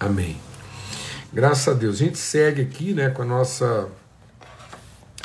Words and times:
Amém. 0.00 0.40
Graças 1.30 1.68
a 1.68 1.76
Deus. 1.76 1.96
A 1.96 1.98
gente 1.98 2.16
segue 2.16 2.62
aqui 2.62 2.94
né, 2.94 3.10
com 3.10 3.20
a 3.20 3.26
nossa 3.26 3.86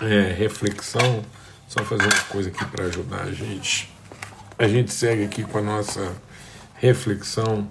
é, 0.02 0.34
reflexão. 0.34 1.24
Só 1.70 1.82
fazer 1.86 2.04
uma 2.04 2.24
coisa 2.24 2.50
aqui 2.50 2.66
para 2.66 2.84
ajudar 2.86 3.22
a 3.22 3.32
gente. 3.32 3.90
A 4.60 4.68
gente 4.68 4.92
segue 4.92 5.24
aqui 5.24 5.44
com 5.46 5.60
a 5.60 5.62
nossa 5.62 6.14
reflexão 6.76 7.68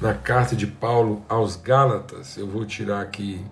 na 0.00 0.14
carta 0.14 0.56
de 0.56 0.66
Paulo 0.66 1.22
aos 1.28 1.56
Gálatas. 1.56 2.38
Eu 2.38 2.46
vou 2.46 2.64
tirar 2.64 3.02
aqui. 3.02 3.44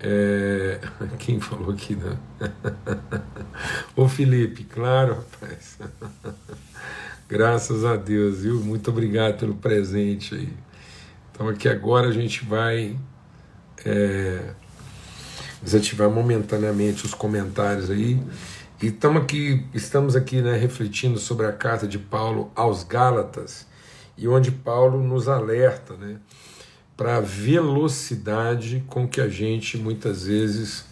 É... 0.00 0.80
Quem 1.20 1.38
falou 1.38 1.70
aqui, 1.70 1.94
né? 1.94 2.18
Ô 3.94 4.08
Felipe, 4.08 4.64
claro, 4.64 5.14
rapaz. 5.14 5.78
Graças 7.28 7.84
a 7.84 7.94
Deus, 7.94 8.40
viu? 8.42 8.60
Muito 8.60 8.90
obrigado 8.90 9.38
pelo 9.38 9.54
presente 9.54 10.34
aí. 10.34 10.71
Então 11.32 11.48
aqui 11.48 11.66
agora 11.66 12.08
a 12.08 12.12
gente 12.12 12.44
vai 12.44 12.96
é, 13.86 14.50
desativar 15.62 16.10
momentaneamente 16.10 17.06
os 17.06 17.14
comentários 17.14 17.90
aí. 17.90 18.22
E 18.82 18.88
estamos 18.88 19.22
aqui, 19.22 19.64
estamos 19.72 20.14
aqui 20.14 20.42
né, 20.42 20.56
refletindo 20.56 21.18
sobre 21.18 21.46
a 21.46 21.52
carta 21.52 21.88
de 21.88 21.98
Paulo 21.98 22.52
aos 22.54 22.84
Gálatas, 22.84 23.66
e 24.16 24.28
onde 24.28 24.50
Paulo 24.50 25.02
nos 25.02 25.26
alerta 25.26 25.96
né, 25.96 26.16
para 26.96 27.16
a 27.16 27.20
velocidade 27.20 28.84
com 28.88 29.08
que 29.08 29.20
a 29.20 29.28
gente 29.28 29.78
muitas 29.78 30.26
vezes 30.26 30.84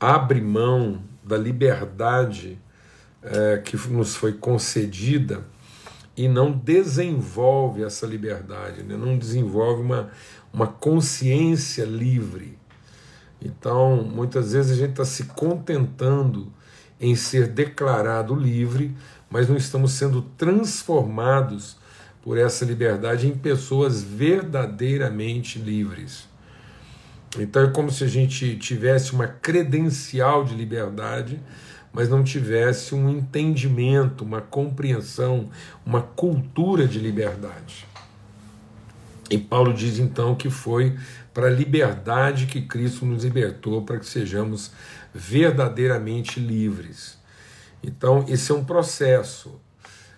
abre 0.00 0.40
mão 0.40 1.00
da 1.22 1.38
liberdade 1.38 2.58
é, 3.22 3.58
que 3.58 3.76
nos 3.88 4.16
foi 4.16 4.32
concedida 4.32 5.44
e 6.16 6.28
não 6.28 6.50
desenvolve 6.52 7.82
essa 7.82 8.06
liberdade, 8.06 8.82
né? 8.82 8.96
não 8.96 9.18
desenvolve 9.18 9.82
uma, 9.82 10.10
uma 10.52 10.66
consciência 10.66 11.84
livre. 11.84 12.58
Então, 13.40 14.02
muitas 14.02 14.52
vezes 14.52 14.72
a 14.72 14.74
gente 14.74 14.90
está 14.90 15.04
se 15.04 15.24
contentando 15.24 16.50
em 16.98 17.14
ser 17.14 17.48
declarado 17.48 18.34
livre, 18.34 18.96
mas 19.30 19.48
não 19.48 19.56
estamos 19.56 19.92
sendo 19.92 20.22
transformados 20.38 21.76
por 22.22 22.38
essa 22.38 22.64
liberdade 22.64 23.28
em 23.28 23.36
pessoas 23.36 24.02
verdadeiramente 24.02 25.58
livres. 25.58 26.26
Então 27.38 27.62
é 27.62 27.70
como 27.70 27.90
se 27.90 28.04
a 28.04 28.08
gente 28.08 28.56
tivesse 28.56 29.12
uma 29.12 29.26
credencial 29.26 30.44
de 30.44 30.54
liberdade, 30.54 31.40
mas 31.96 32.10
não 32.10 32.22
tivesse 32.22 32.94
um 32.94 33.08
entendimento, 33.08 34.22
uma 34.22 34.42
compreensão, 34.42 35.48
uma 35.82 36.02
cultura 36.02 36.86
de 36.86 36.98
liberdade. 36.98 37.86
E 39.30 39.38
Paulo 39.38 39.72
diz 39.72 39.98
então 39.98 40.34
que 40.34 40.50
foi 40.50 40.94
para 41.32 41.46
a 41.46 41.50
liberdade 41.50 42.44
que 42.44 42.60
Cristo 42.60 43.06
nos 43.06 43.24
libertou, 43.24 43.80
para 43.80 43.98
que 43.98 44.04
sejamos 44.04 44.72
verdadeiramente 45.14 46.38
livres. 46.38 47.16
Então, 47.82 48.26
esse 48.28 48.52
é 48.52 48.54
um 48.54 48.62
processo. 48.62 49.58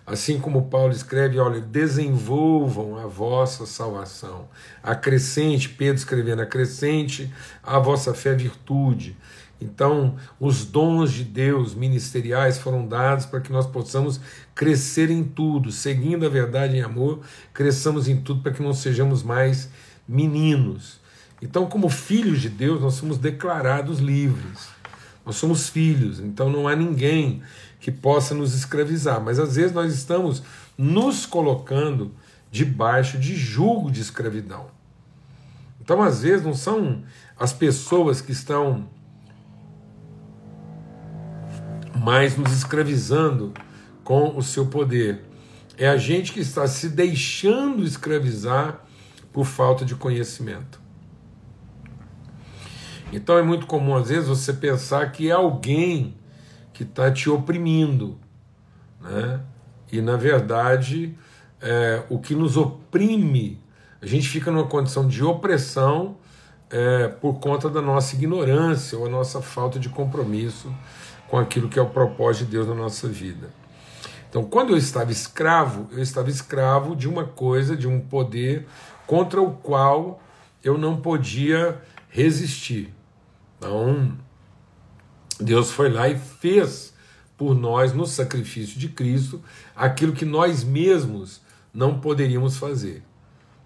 Assim 0.05 0.37
como 0.37 0.65
Paulo 0.65 0.91
escreve, 0.91 1.39
olha, 1.39 1.61
desenvolvam 1.61 2.97
a 2.97 3.07
vossa 3.07 3.65
salvação. 3.65 4.49
Acrescente, 4.83 5.69
Pedro 5.69 5.95
escrevendo, 5.95 6.41
acrescente 6.41 7.33
a 7.63 7.79
vossa 7.79 8.13
fé 8.13 8.35
virtude. 8.35 9.15
Então, 9.61 10.15
os 10.39 10.63
dons 10.63 11.11
de 11.11 11.23
Deus 11.23 11.75
ministeriais 11.75 12.57
foram 12.57 12.87
dados 12.87 13.25
para 13.25 13.41
que 13.41 13.51
nós 13.51 13.67
possamos 13.67 14.19
crescer 14.55 15.09
em 15.09 15.23
tudo, 15.23 15.71
seguindo 15.71 16.25
a 16.25 16.29
verdade 16.29 16.77
em 16.77 16.81
amor, 16.81 17.19
cresçamos 17.53 18.07
em 18.07 18.21
tudo 18.21 18.41
para 18.41 18.53
que 18.53 18.63
não 18.63 18.73
sejamos 18.73 19.21
mais 19.21 19.69
meninos. 20.07 20.99
Então, 21.41 21.67
como 21.67 21.89
filhos 21.89 22.41
de 22.41 22.49
Deus, 22.49 22.81
nós 22.81 22.93
somos 22.93 23.17
declarados 23.17 23.99
livres. 23.99 24.69
Nós 25.25 25.35
somos 25.35 25.69
filhos, 25.69 26.19
então 26.19 26.49
não 26.49 26.67
há 26.67 26.75
ninguém 26.75 27.41
que 27.79 27.91
possa 27.91 28.33
nos 28.33 28.55
escravizar, 28.55 29.21
mas 29.21 29.39
às 29.39 29.55
vezes 29.55 29.71
nós 29.73 29.93
estamos 29.93 30.41
nos 30.77 31.25
colocando 31.25 32.11
debaixo 32.51 33.17
de 33.17 33.35
julgo 33.35 33.91
de 33.91 34.01
escravidão. 34.01 34.67
Então, 35.81 36.01
às 36.01 36.21
vezes, 36.21 36.45
não 36.45 36.53
são 36.53 37.03
as 37.37 37.53
pessoas 37.53 38.21
que 38.21 38.31
estão 38.31 38.87
mas 42.03 42.37
nos 42.37 42.51
escravizando 42.53 43.53
com 44.03 44.37
o 44.37 44.41
seu 44.41 44.65
poder. 44.65 45.21
É 45.77 45.87
a 45.87 45.97
gente 45.97 46.31
que 46.31 46.39
está 46.39 46.67
se 46.67 46.89
deixando 46.89 47.83
escravizar 47.83 48.81
por 49.31 49.45
falta 49.45 49.85
de 49.85 49.95
conhecimento. 49.95 50.79
Então 53.11 53.37
é 53.37 53.41
muito 53.41 53.65
comum, 53.65 53.95
às 53.95 54.09
vezes, 54.09 54.27
você 54.27 54.53
pensar 54.53 55.11
que 55.11 55.29
é 55.29 55.31
alguém 55.31 56.15
que 56.73 56.83
está 56.83 57.11
te 57.11 57.29
oprimindo. 57.29 58.17
Né? 59.01 59.39
E, 59.91 60.01
na 60.01 60.15
verdade, 60.15 61.17
é, 61.61 62.03
o 62.09 62.19
que 62.19 62.35
nos 62.35 62.55
oprime, 62.55 63.61
a 64.01 64.05
gente 64.05 64.27
fica 64.27 64.51
numa 64.51 64.67
condição 64.67 65.07
de 65.07 65.23
opressão 65.23 66.17
é, 66.69 67.07
por 67.07 67.39
conta 67.39 67.69
da 67.69 67.81
nossa 67.81 68.15
ignorância 68.15 68.97
ou 68.97 69.07
a 69.07 69.09
nossa 69.09 69.41
falta 69.41 69.79
de 69.79 69.89
compromisso 69.89 70.71
com 71.29 71.37
aquilo 71.37 71.69
que 71.69 71.77
é 71.77 71.81
o 71.81 71.89
propósito 71.89 72.45
de 72.45 72.51
Deus 72.51 72.67
na 72.67 72.73
nossa 72.73 73.07
vida. 73.07 73.53
Então, 74.29 74.43
quando 74.43 74.71
eu 74.71 74.77
estava 74.77 75.11
escravo, 75.11 75.87
eu 75.91 76.01
estava 76.01 76.29
escravo 76.29 76.95
de 76.95 77.07
uma 77.07 77.25
coisa, 77.25 77.75
de 77.75 77.87
um 77.87 77.99
poder 77.99 78.67
contra 79.07 79.41
o 79.41 79.51
qual 79.51 80.21
eu 80.63 80.77
não 80.77 80.97
podia 80.97 81.81
resistir. 82.09 82.93
Então, 83.57 84.13
Deus 85.39 85.71
foi 85.71 85.89
lá 85.89 86.07
e 86.07 86.17
fez 86.17 86.93
por 87.37 87.55
nós, 87.55 87.93
no 87.93 88.05
sacrifício 88.05 88.77
de 88.77 88.89
Cristo, 88.89 89.41
aquilo 89.75 90.13
que 90.13 90.25
nós 90.25 90.63
mesmos 90.63 91.41
não 91.73 91.99
poderíamos 91.99 92.57
fazer. 92.57 93.03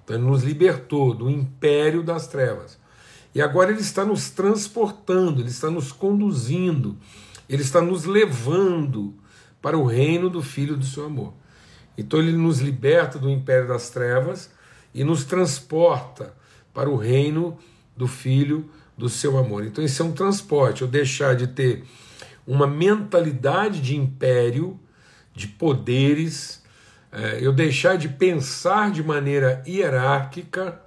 Então, 0.04 0.16
Ele 0.16 0.26
nos 0.26 0.44
libertou 0.44 1.14
do 1.14 1.30
império 1.30 2.04
das 2.04 2.28
trevas. 2.28 2.78
E 3.36 3.42
agora 3.42 3.72
Ele 3.72 3.82
está 3.82 4.06
nos 4.06 4.30
transportando, 4.30 5.42
Ele 5.42 5.50
está 5.50 5.70
nos 5.70 5.92
conduzindo 5.92 6.98
ele 7.48 7.62
está 7.62 7.82
nos 7.82 8.06
levando 8.06 9.14
para 9.62 9.78
o 9.78 9.86
reino 9.86 10.30
do 10.30 10.42
Filho 10.42 10.76
do 10.76 10.86
seu 10.86 11.06
amor. 11.06 11.34
Então 11.98 12.20
ele 12.20 12.32
nos 12.32 12.60
liberta 12.60 13.20
do 13.20 13.30
império 13.30 13.68
das 13.68 13.90
trevas 13.90 14.52
e 14.94 15.04
nos 15.04 15.24
transporta 15.24 16.34
para 16.74 16.90
o 16.90 16.98
reino 16.98 17.58
do 17.96 18.08
Filho 18.08 18.70
do 18.98 19.10
seu 19.10 19.38
amor. 19.38 19.66
Então 19.66 19.84
esse 19.84 20.02
é 20.02 20.06
um 20.06 20.12
transporte, 20.12 20.82
eu 20.82 20.88
deixar 20.88 21.36
de 21.36 21.48
ter 21.48 21.84
uma 22.46 22.68
mentalidade 22.68 23.82
de 23.82 23.96
império, 23.96 24.80
de 25.34 25.48
poderes, 25.48 26.62
é, 27.12 27.40
eu 27.42 27.54
deixar 27.54 27.98
de 27.98 28.10
pensar 28.10 28.92
de 28.92 29.04
maneira 29.04 29.64
hierárquica 29.68 30.82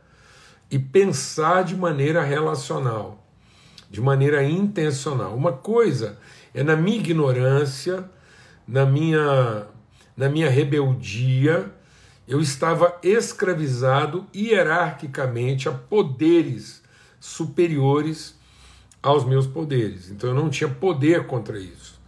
e 0.71 0.79
pensar 0.79 1.65
de 1.65 1.77
maneira 1.77 2.23
relacional, 2.23 3.25
de 3.89 4.01
maneira 4.01 4.45
intencional. 4.45 5.35
Uma 5.35 5.53
coisa 5.53 6.19
é 6.57 6.63
na 6.63 6.75
minha 6.75 6.97
ignorância, 6.97 8.09
na 8.67 8.87
minha, 8.87 9.67
na 10.17 10.27
minha 10.31 10.49
rebeldia, 10.49 11.71
eu 12.27 12.41
estava 12.41 12.99
escravizado 13.03 14.27
hierarquicamente 14.35 15.69
a 15.69 15.73
poderes 15.73 16.83
superiores 17.21 18.39
aos 19.03 19.23
meus 19.27 19.47
poderes. 19.47 20.11
Então 20.11 20.31
eu 20.31 20.35
não 20.35 20.49
tinha 20.49 20.67
poder 20.67 21.27
contra 21.27 21.59
isso. 21.59 22.01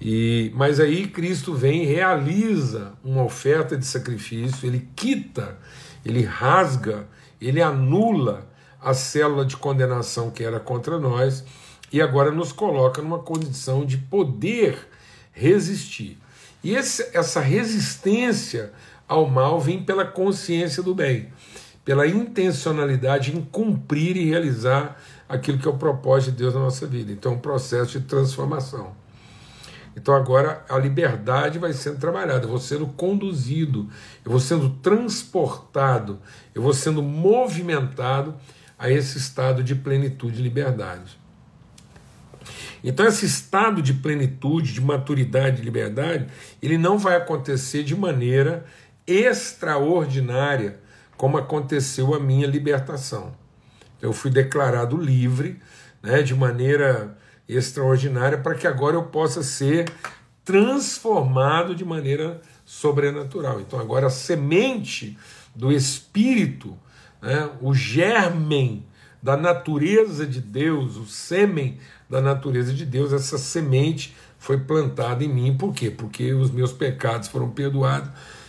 E, 0.00 0.52
mas 0.54 0.78
aí 0.78 1.08
Cristo 1.08 1.52
vem 1.52 1.82
e 1.82 1.86
realiza 1.86 2.92
uma 3.02 3.24
oferta 3.24 3.76
de 3.76 3.84
sacrifício, 3.84 4.68
ele 4.68 4.88
quita, 4.94 5.58
ele 6.04 6.22
rasga, 6.22 7.08
ele 7.40 7.60
anula 7.60 8.48
a 8.80 8.94
célula 8.94 9.44
de 9.44 9.56
condenação 9.56 10.30
que 10.30 10.44
era 10.44 10.60
contra 10.60 10.96
nós 10.96 11.44
e 11.92 12.00
agora 12.00 12.30
nos 12.30 12.52
coloca 12.52 13.00
numa 13.00 13.18
condição 13.18 13.84
de 13.84 13.96
poder 13.96 14.88
resistir. 15.32 16.18
E 16.62 16.74
esse, 16.74 17.16
essa 17.16 17.40
resistência 17.40 18.72
ao 19.06 19.28
mal 19.28 19.60
vem 19.60 19.82
pela 19.82 20.04
consciência 20.04 20.82
do 20.82 20.94
bem, 20.94 21.28
pela 21.84 22.06
intencionalidade 22.06 23.34
em 23.34 23.40
cumprir 23.40 24.16
e 24.16 24.28
realizar 24.28 25.00
aquilo 25.28 25.58
que 25.58 25.66
é 25.66 25.70
o 25.70 25.78
propósito 25.78 26.32
de 26.32 26.38
Deus 26.38 26.54
na 26.54 26.60
nossa 26.60 26.86
vida. 26.86 27.12
Então, 27.12 27.32
é 27.32 27.34
um 27.36 27.38
processo 27.38 27.98
de 27.98 28.06
transformação. 28.06 28.92
Então, 29.96 30.14
agora 30.14 30.64
a 30.68 30.78
liberdade 30.78 31.58
vai 31.58 31.72
sendo 31.72 31.98
trabalhada, 31.98 32.44
eu 32.44 32.50
vou 32.50 32.60
sendo 32.60 32.86
conduzido, 32.86 33.88
eu 34.24 34.30
vou 34.30 34.40
sendo 34.40 34.70
transportado, 34.70 36.20
eu 36.54 36.62
vou 36.62 36.72
sendo 36.72 37.02
movimentado 37.02 38.34
a 38.78 38.88
esse 38.90 39.18
estado 39.18 39.62
de 39.64 39.74
plenitude 39.74 40.38
e 40.38 40.42
liberdade. 40.42 41.17
Então, 42.82 43.06
esse 43.06 43.26
estado 43.26 43.82
de 43.82 43.94
plenitude, 43.94 44.72
de 44.72 44.80
maturidade, 44.80 45.56
de 45.56 45.62
liberdade, 45.62 46.26
ele 46.62 46.78
não 46.78 46.98
vai 46.98 47.16
acontecer 47.16 47.82
de 47.82 47.96
maneira 47.96 48.64
extraordinária, 49.06 50.80
como 51.16 51.36
aconteceu 51.36 52.14
a 52.14 52.20
minha 52.20 52.46
libertação. 52.46 53.34
Eu 54.00 54.12
fui 54.12 54.30
declarado 54.30 54.96
livre 54.96 55.60
né, 56.02 56.22
de 56.22 56.34
maneira 56.34 57.16
extraordinária 57.48 58.38
para 58.38 58.54
que 58.54 58.66
agora 58.66 58.94
eu 58.94 59.04
possa 59.04 59.42
ser 59.42 59.90
transformado 60.44 61.74
de 61.74 61.84
maneira 61.84 62.40
sobrenatural. 62.64 63.60
Então, 63.60 63.80
agora 63.80 64.06
a 64.06 64.10
semente 64.10 65.18
do 65.54 65.72
Espírito, 65.72 66.78
né, 67.20 67.50
o 67.60 67.74
germen 67.74 68.86
da 69.28 69.36
natureza 69.36 70.26
de 70.26 70.40
Deus, 70.40 70.96
o 70.96 71.04
sêmen 71.04 71.76
da 72.08 72.18
natureza 72.18 72.72
de 72.72 72.86
Deus, 72.86 73.12
essa 73.12 73.36
semente 73.36 74.16
foi 74.38 74.58
plantada 74.58 75.22
em 75.22 75.28
mim. 75.28 75.54
Por 75.54 75.74
quê? 75.74 75.90
Porque 75.90 76.32
os 76.32 76.50
meus 76.50 76.72
pecados 76.72 77.28
foram 77.28 77.50
perdoados 77.50 78.08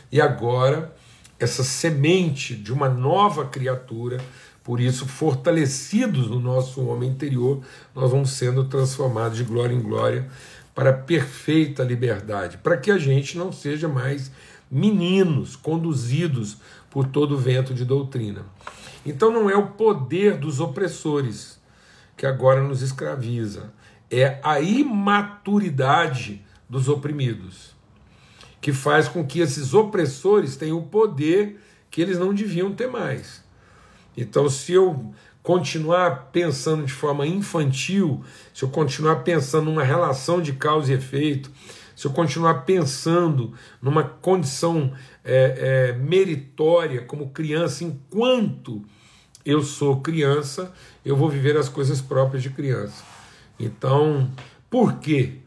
e 0.09 0.21
agora 0.21 0.95
essa 1.37 1.65
semente 1.65 2.55
de 2.55 2.71
uma 2.71 2.87
nova 2.87 3.43
criatura, 3.43 4.21
por 4.63 4.79
isso, 4.79 5.05
fortalecidos 5.05 6.29
no 6.29 6.39
nosso 6.39 6.85
homem 6.85 7.09
interior, 7.09 7.61
nós 7.93 8.11
vamos 8.11 8.29
sendo 8.31 8.63
transformados 8.63 9.37
de 9.37 9.43
glória 9.43 9.75
em 9.75 9.81
glória 9.81 10.29
para 10.73 10.93
perfeita 10.93 11.83
liberdade, 11.83 12.57
para 12.57 12.77
que 12.77 12.89
a 12.89 12.97
gente 12.97 13.37
não 13.37 13.51
seja 13.51 13.89
mais 13.89 14.31
meninos 14.71 15.57
conduzidos 15.57 16.55
por 16.89 17.05
todo 17.05 17.37
vento 17.37 17.73
de 17.73 17.83
doutrina. 17.83 18.45
Então 19.05 19.31
não 19.31 19.49
é 19.49 19.55
o 19.55 19.67
poder 19.67 20.37
dos 20.37 20.59
opressores 20.59 21.59
que 22.17 22.25
agora 22.25 22.61
nos 22.61 22.81
escraviza, 22.81 23.73
é 24.11 24.39
a 24.43 24.59
imaturidade 24.59 26.43
dos 26.69 26.89
oprimidos 26.89 27.77
que 28.61 28.73
faz 28.73 29.07
com 29.07 29.25
que 29.25 29.39
esses 29.39 29.73
opressores 29.73 30.55
tenham 30.55 30.79
o 30.79 30.85
poder 30.85 31.59
que 31.89 32.01
eles 32.01 32.19
não 32.19 32.33
deviam 32.33 32.73
ter 32.73 32.87
mais. 32.87 33.43
Então, 34.15 34.49
se 34.49 34.73
eu 34.73 35.13
continuar 35.41 36.29
pensando 36.31 36.85
de 36.85 36.91
forma 36.91 37.25
infantil, 37.25 38.23
se 38.53 38.63
eu 38.63 38.69
continuar 38.69 39.17
pensando 39.17 39.65
numa 39.65 39.83
relação 39.83 40.41
de 40.41 40.53
causa 40.53 40.91
e 40.91 40.95
efeito, 40.95 41.49
se 41.99 42.07
eu 42.07 42.11
continuar 42.11 42.61
pensando 42.63 43.53
numa 43.81 44.05
condição 44.05 44.93
é, 45.21 45.89
é, 45.89 45.97
meritória 45.97 47.01
como 47.01 47.31
criança, 47.31 47.83
enquanto 47.83 48.85
eu 49.43 49.61
sou 49.61 49.99
criança, 49.99 50.73
eu 51.03 51.17
vou 51.17 51.27
viver 51.27 51.57
as 51.57 51.67
coisas 51.67 51.99
próprias 51.99 52.41
de 52.41 52.51
criança. 52.51 53.03
Então, 53.59 54.31
por 54.69 54.93
quê? 54.99 55.39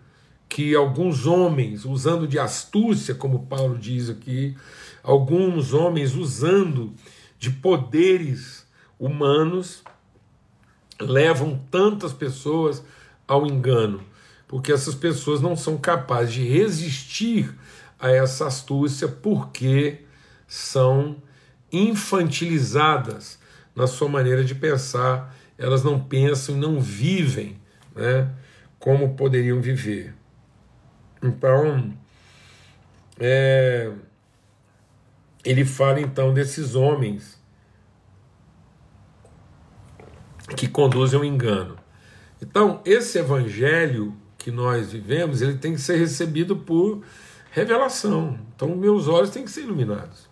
que 0.47 0.75
alguns 0.75 1.25
homens, 1.25 1.87
usando 1.87 2.29
de 2.29 2.39
astúcia, 2.39 3.15
como 3.15 3.47
Paulo 3.47 3.79
diz 3.79 4.11
aqui, 4.11 4.55
alguns 5.03 5.73
homens 5.73 6.15
usando 6.15 6.93
de 7.39 7.49
poderes 7.51 8.67
humanos, 9.01 9.83
levam 11.01 11.59
tantas 11.71 12.13
pessoas 12.13 12.85
ao 13.27 13.47
engano, 13.47 14.03
porque 14.53 14.71
essas 14.71 14.95
pessoas 14.95 15.41
não 15.41 15.57
são 15.57 15.79
capazes 15.79 16.35
de 16.35 16.47
resistir 16.47 17.59
a 17.99 18.11
essa 18.11 18.49
astúcia 18.49 19.09
porque 19.09 20.03
são 20.47 21.17
infantilizadas 21.73 23.39
na 23.75 23.87
sua 23.87 24.11
maneira 24.11 24.45
de 24.45 24.55
pensar, 24.55 25.35
elas 25.57 25.83
não 25.83 25.99
pensam 25.99 26.55
e 26.55 26.59
não 26.59 26.79
vivem 26.83 27.59
né, 27.97 28.31
como 28.79 29.15
poderiam 29.15 29.59
viver. 29.59 30.15
Então, 31.23 31.97
é, 33.19 33.91
ele 35.43 35.65
fala 35.65 35.99
então 35.99 36.35
desses 36.35 36.75
homens 36.75 37.43
que 40.55 40.69
conduzem 40.69 41.19
o 41.19 41.25
engano. 41.25 41.79
Então, 42.43 42.83
esse 42.85 43.19
evangelho 43.19 44.21
que 44.43 44.51
nós 44.51 44.91
vivemos, 44.91 45.41
ele 45.41 45.57
tem 45.57 45.73
que 45.75 45.81
ser 45.81 45.97
recebido 45.97 46.57
por 46.57 47.03
revelação. 47.53 48.37
Então, 48.55 48.75
meus 48.75 49.07
olhos 49.07 49.31
têm 49.31 49.45
que 49.45 49.51
ser 49.51 49.63
iluminados. 49.63 50.29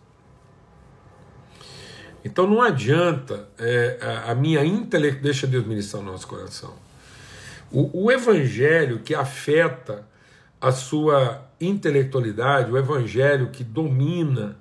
Então, 2.24 2.44
não 2.44 2.60
adianta 2.60 3.48
é, 3.56 3.98
a, 4.02 4.32
a 4.32 4.34
minha 4.34 4.64
intelectualidade. 4.64 5.22
Deixa 5.22 5.46
Deus 5.46 5.64
ministrar 5.64 6.02
o 6.02 6.06
nosso 6.06 6.26
coração. 6.26 6.74
O, 7.70 8.06
o 8.06 8.10
evangelho 8.10 8.98
que 8.98 9.14
afeta 9.14 10.04
a 10.60 10.72
sua 10.72 11.48
intelectualidade, 11.60 12.70
o 12.72 12.76
evangelho 12.76 13.50
que 13.50 13.62
domina 13.62 14.58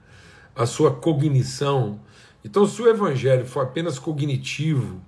a 0.55 0.67
sua 0.67 0.93
cognição. 0.93 1.99
Então, 2.45 2.67
se 2.67 2.79
o 2.81 2.87
evangelho 2.87 3.45
for 3.45 3.63
apenas 3.63 3.97
cognitivo, 3.97 5.01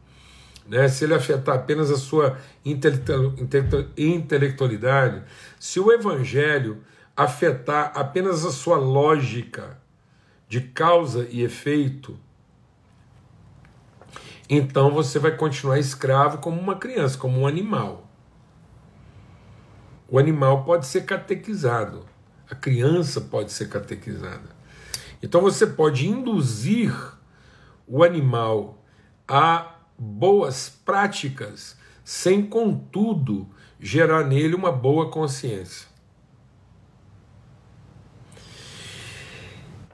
né, 0.68 0.88
se 0.88 1.04
ele 1.04 1.14
afetar 1.14 1.56
apenas 1.56 1.92
a 1.92 1.98
sua 1.98 2.38
intelectualidade, 3.98 5.24
se 5.60 5.80
o 5.80 5.92
evangelho 5.92 6.84
afetar 7.16 7.92
apenas 7.96 8.46
a 8.46 8.52
sua 8.52 8.78
lógica 8.78 9.78
de 10.48 10.62
causa 10.62 11.28
e 11.30 11.44
efeito, 11.44 12.18
então 14.50 14.92
você 14.92 15.18
vai 15.18 15.36
continuar 15.36 15.80
escravo 15.80 16.40
como 16.40 16.60
uma 16.60 16.76
criança, 16.76 17.18
como 17.18 17.40
um 17.40 17.48
animal. 17.48 18.10
O 20.10 20.20
animal 20.20 20.66
pode 20.66 20.86
ser 20.88 21.06
catequizado, 21.06 22.06
a 22.50 22.56
criança 22.56 23.22
pode 23.22 23.52
ser 23.54 23.70
catequizada. 23.70 24.50
Então 25.24 25.40
você 25.40 25.66
pode 25.66 26.06
induzir 26.06 26.94
o 27.88 28.04
animal 28.04 28.84
a 29.26 29.76
boas 30.04 30.68
práticas, 30.84 31.78
sem 32.04 32.44
contudo 32.44 33.48
gerar 33.80 34.24
nele 34.24 34.56
uma 34.56 34.72
boa 34.72 35.12
consciência. 35.12 35.88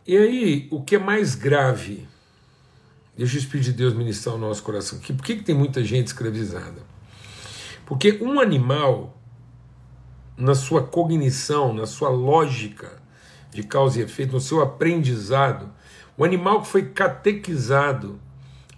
E 0.06 0.16
aí, 0.16 0.68
o 0.72 0.82
que 0.82 0.96
é 0.96 1.00
mais 1.00 1.36
grave? 1.36 2.08
Deixa 3.18 3.36
o 3.36 3.40
Espírito 3.40 3.66
de 3.66 3.74
Deus 3.74 3.94
ministrar 3.94 4.36
o 4.36 4.38
nosso 4.38 4.64
coração 4.64 4.98
aqui. 4.98 5.12
Por 5.12 5.26
que, 5.26 5.36
que 5.36 5.44
tem 5.44 5.54
muita 5.54 5.84
gente 5.84 6.08
escravizada? 6.08 6.82
Porque 7.86 8.18
um 8.22 8.40
animal 8.40 9.22
na 10.38 10.56
sua 10.56 10.84
cognição, 10.84 11.74
na 11.74 11.86
sua 11.86 12.08
lógica 12.08 13.02
de 13.52 13.62
causa 13.64 14.00
e 14.00 14.04
efeito, 14.04 14.32
no 14.32 14.40
seu 14.40 14.62
aprendizado, 14.62 15.70
o 16.18 16.24
animal 16.24 16.62
que 16.62 16.68
foi 16.68 16.86
catequizado 16.86 18.18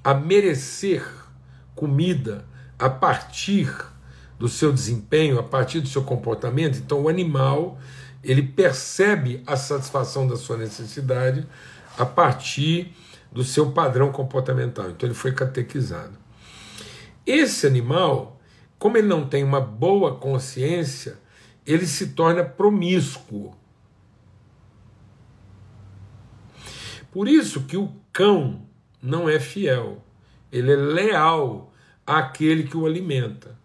a 0.04 0.16
merecer 0.16 1.19
comida 1.80 2.46
a 2.78 2.90
partir 2.90 3.74
do 4.38 4.50
seu 4.50 4.74
desempenho, 4.74 5.40
a 5.40 5.44
partir 5.44 5.80
do 5.80 5.88
seu 5.88 6.04
comportamento, 6.04 6.78
então 6.78 7.04
o 7.04 7.10
animal 7.10 7.80
ele 8.22 8.44
percebe 8.44 9.42
a 9.48 9.56
satisfação 9.56 10.28
da 10.28 10.36
sua 10.36 10.58
necessidade 10.58 11.48
a 11.98 12.06
partir 12.06 12.94
do 13.32 13.46
seu 13.46 13.72
padrão 13.72 14.12
comportamental. 14.12 14.90
Então 14.90 15.08
ele 15.08 15.16
foi 15.16 15.32
catequizado. 15.32 16.18
Esse 17.26 17.66
animal, 17.66 18.42
como 18.78 18.98
ele 18.98 19.08
não 19.08 19.26
tem 19.26 19.42
uma 19.42 19.62
boa 19.62 20.16
consciência, 20.16 21.18
ele 21.66 21.88
se 21.88 22.08
torna 22.08 22.44
promíscuo. 22.44 23.56
Por 27.10 27.30
isso 27.30 27.62
que 27.64 27.78
o 27.78 27.94
cão 28.12 28.68
não 29.02 29.30
é 29.30 29.40
fiel, 29.40 30.04
ele 30.52 30.72
é 30.72 30.76
leal 30.76 31.74
àquele 32.06 32.64
que 32.64 32.78
o 32.78 32.86
alimenta. 32.86 33.58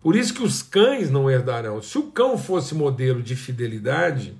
Por 0.00 0.16
isso 0.16 0.32
que 0.32 0.42
os 0.42 0.62
cães 0.62 1.10
não 1.10 1.30
herdarão. 1.30 1.82
Se 1.82 1.98
o 1.98 2.04
cão 2.04 2.38
fosse 2.38 2.74
modelo 2.74 3.22
de 3.22 3.36
fidelidade, 3.36 4.34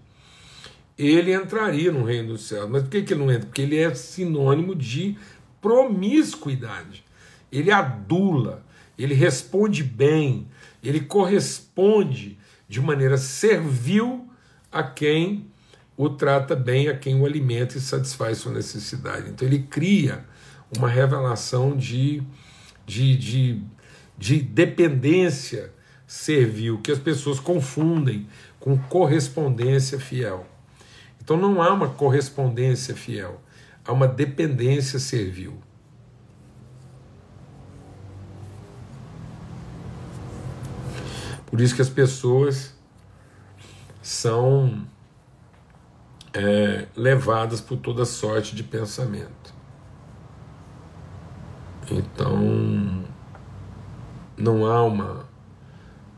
ele 0.98 1.34
entraria 1.34 1.92
no 1.92 2.04
reino 2.04 2.28
dos 2.28 2.42
céus. 2.42 2.68
Mas 2.68 2.82
por 2.82 2.90
que, 2.90 3.02
que 3.02 3.12
ele 3.12 3.20
não 3.20 3.30
entra? 3.30 3.46
Porque 3.46 3.62
ele 3.62 3.76
é 3.76 3.94
sinônimo 3.94 4.74
de 4.74 5.16
promiscuidade. 5.60 7.04
Ele 7.52 7.70
adula, 7.70 8.64
ele 8.98 9.14
responde 9.14 9.82
bem, 9.82 10.46
ele 10.82 11.00
corresponde 11.00 12.38
de 12.68 12.80
maneira 12.80 13.18
servil 13.18 14.28
a 14.70 14.82
quem 14.82 15.46
o 15.96 16.08
trata 16.08 16.56
bem, 16.56 16.88
a 16.88 16.96
quem 16.96 17.20
o 17.20 17.26
alimenta 17.26 17.76
e 17.76 17.80
satisfaz 17.80 18.38
sua 18.38 18.52
necessidade. 18.52 19.28
Então 19.28 19.46
ele 19.46 19.66
cria 19.68 20.24
uma 20.76 20.88
revelação 20.88 21.76
de, 21.76 22.22
de, 22.86 23.16
de, 23.16 23.62
de 24.16 24.40
dependência 24.40 25.72
servil, 26.06 26.78
que 26.78 26.90
as 26.90 26.98
pessoas 26.98 27.38
confundem 27.38 28.26
com 28.58 28.76
correspondência 28.76 29.98
fiel. 29.98 30.46
Então 31.22 31.36
não 31.36 31.62
há 31.62 31.72
uma 31.72 31.88
correspondência 31.88 32.94
fiel, 32.94 33.40
há 33.84 33.92
uma 33.92 34.08
dependência 34.08 34.98
servil. 34.98 35.60
Por 41.46 41.60
isso 41.60 41.74
que 41.74 41.82
as 41.82 41.88
pessoas 41.88 42.74
são 44.00 44.86
é, 46.32 46.86
levadas 46.96 47.60
por 47.60 47.76
toda 47.76 48.04
sorte 48.04 48.54
de 48.54 48.62
pensamento. 48.62 49.52
Então, 51.90 53.04
não 54.40 54.66
há 54.66 54.82
uma, 54.84 55.28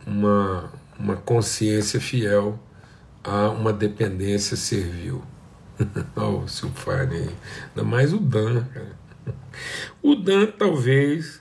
uma, 0.07 0.73
uma 0.99 1.17
consciência 1.17 2.01
fiel 2.01 2.59
a 3.23 3.49
uma 3.51 3.73
dependência 3.73 4.57
servil. 4.57 5.23
Olha 6.17 6.39
o 6.39 6.49
Silfane 6.49 7.17
aí. 7.17 7.31
Ainda 7.69 7.85
mais 7.85 8.13
o 8.13 8.19
Dan, 8.19 8.65
cara. 8.65 8.97
O 10.03 10.15
Dan 10.15 10.47
talvez 10.47 11.41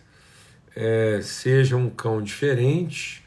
é, 0.76 1.20
seja 1.22 1.76
um 1.76 1.90
cão 1.90 2.22
diferente, 2.22 3.24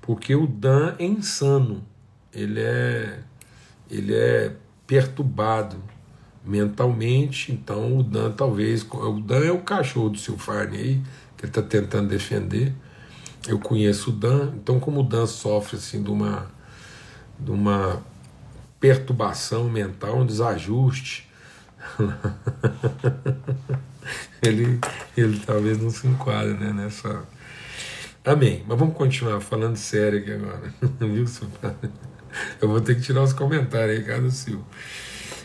porque 0.00 0.34
o 0.34 0.46
Dan 0.46 0.94
é 0.98 1.04
insano. 1.04 1.84
Ele 2.32 2.60
é, 2.60 3.20
ele 3.90 4.14
é 4.14 4.54
perturbado 4.86 5.82
mentalmente, 6.44 7.50
então 7.52 7.98
o 7.98 8.02
Dan 8.02 8.32
talvez. 8.32 8.86
O 8.90 9.20
Dan 9.20 9.44
é 9.44 9.52
o 9.52 9.62
cachorro 9.62 10.10
do 10.10 10.18
Silfarne 10.18 10.76
aí, 10.76 11.02
que 11.36 11.44
ele 11.44 11.50
está 11.50 11.62
tentando 11.62 12.08
defender. 12.08 12.72
Eu 13.46 13.58
conheço 13.58 14.10
o 14.10 14.12
Dan, 14.12 14.52
então 14.56 14.80
como 14.80 15.00
o 15.00 15.02
Dan 15.02 15.26
sofre 15.26 15.76
assim 15.76 16.02
de 16.02 16.10
uma, 16.10 16.46
de 17.38 17.50
uma 17.50 18.02
perturbação 18.80 19.68
mental, 19.68 20.18
um 20.18 20.26
desajuste, 20.26 21.28
ele, 24.42 24.80
ele 25.16 25.38
talvez 25.40 25.80
não 25.80 25.90
se 25.90 26.06
enquadre 26.06 26.54
né, 26.54 26.72
nessa. 26.72 27.24
Amém. 28.24 28.64
Mas 28.66 28.78
vamos 28.78 28.96
continuar 28.96 29.40
falando 29.40 29.76
sério 29.76 30.18
aqui 30.18 30.32
agora. 30.32 30.72
Viu? 30.98 31.24
Eu 32.60 32.68
vou 32.68 32.80
ter 32.80 32.96
que 32.96 33.02
tirar 33.02 33.22
os 33.22 33.32
comentários 33.32 33.90
aí, 33.90 33.98
Ricardo 33.98 34.30
Silva. 34.30 34.64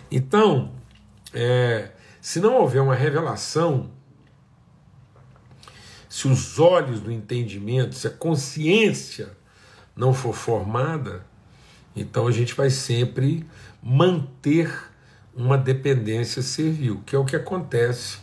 Então, 0.10 0.72
é, 1.34 1.92
se 2.20 2.40
não 2.40 2.56
houver 2.56 2.82
uma 2.82 2.96
revelação, 2.96 3.92
se 6.12 6.28
os 6.28 6.60
olhos 6.60 7.00
do 7.00 7.10
entendimento, 7.10 7.96
se 7.96 8.06
a 8.06 8.10
consciência 8.10 9.30
não 9.96 10.14
for 10.14 10.36
formada, 10.36 11.26
então 11.96 12.28
a 12.28 12.32
gente 12.34 12.54
vai 12.54 12.70
sempre 12.70 13.48
manter 13.82 14.70
uma 15.34 15.58
dependência 15.58 16.42
servil, 16.42 17.02
que 17.06 17.16
é 17.16 17.18
o 17.18 17.24
que 17.24 17.34
acontece. 17.34 18.18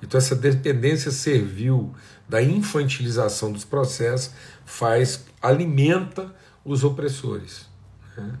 Então, 0.00 0.16
essa 0.16 0.36
dependência 0.36 1.10
servil 1.10 1.92
da 2.28 2.40
infantilização 2.40 3.50
dos 3.50 3.64
processos 3.64 4.30
faz, 4.64 5.24
alimenta 5.42 6.32
os 6.64 6.84
opressores. 6.84 7.66
Né? 8.16 8.38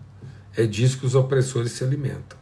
É 0.56 0.66
disso 0.66 1.00
que 1.00 1.06
os 1.06 1.16
opressores 1.16 1.72
se 1.72 1.82
alimentam. 1.82 2.38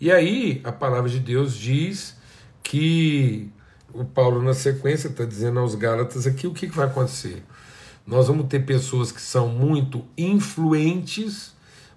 E 0.00 0.10
aí, 0.10 0.62
a 0.64 0.72
palavra 0.72 1.10
de 1.10 1.20
Deus 1.20 1.54
diz 1.54 2.16
que 2.62 3.52
o 3.98 4.04
Paulo, 4.04 4.42
na 4.42 4.54
sequência, 4.54 5.08
está 5.08 5.24
dizendo 5.24 5.58
aos 5.58 5.74
Gálatas 5.74 6.26
aqui 6.26 6.46
o 6.46 6.52
que, 6.52 6.68
que 6.68 6.76
vai 6.76 6.86
acontecer. 6.86 7.42
Nós 8.06 8.28
vamos 8.28 8.46
ter 8.46 8.64
pessoas 8.64 9.10
que 9.10 9.20
são 9.20 9.48
muito 9.48 10.04
influentes, 10.16 11.52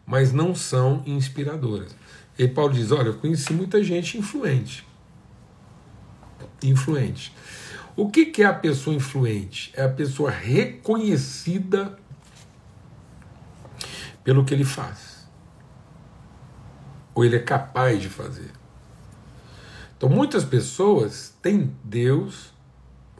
mas 0.05 0.33
não 0.33 0.55
são 0.55 1.03
inspiradoras. 1.05 1.95
E 2.37 2.47
Paulo 2.47 2.73
diz: 2.73 2.91
Olha, 2.91 3.09
eu 3.09 3.13
conheci 3.13 3.53
muita 3.53 3.83
gente 3.83 4.17
influente. 4.17 4.85
Influente. 6.63 7.33
O 7.95 8.09
que, 8.09 8.25
que 8.25 8.41
é 8.41 8.45
a 8.45 8.53
pessoa 8.53 8.95
influente? 8.95 9.71
É 9.75 9.83
a 9.83 9.89
pessoa 9.89 10.31
reconhecida 10.31 11.97
pelo 14.23 14.43
que 14.43 14.53
ele 14.53 14.65
faz. 14.65 15.27
Ou 17.13 17.23
ele 17.23 17.35
é 17.35 17.39
capaz 17.39 18.01
de 18.01 18.09
fazer. 18.09 18.60
Então, 20.01 20.09
muitas 20.09 20.43
pessoas 20.43 21.31
têm 21.43 21.75
Deus. 21.83 22.51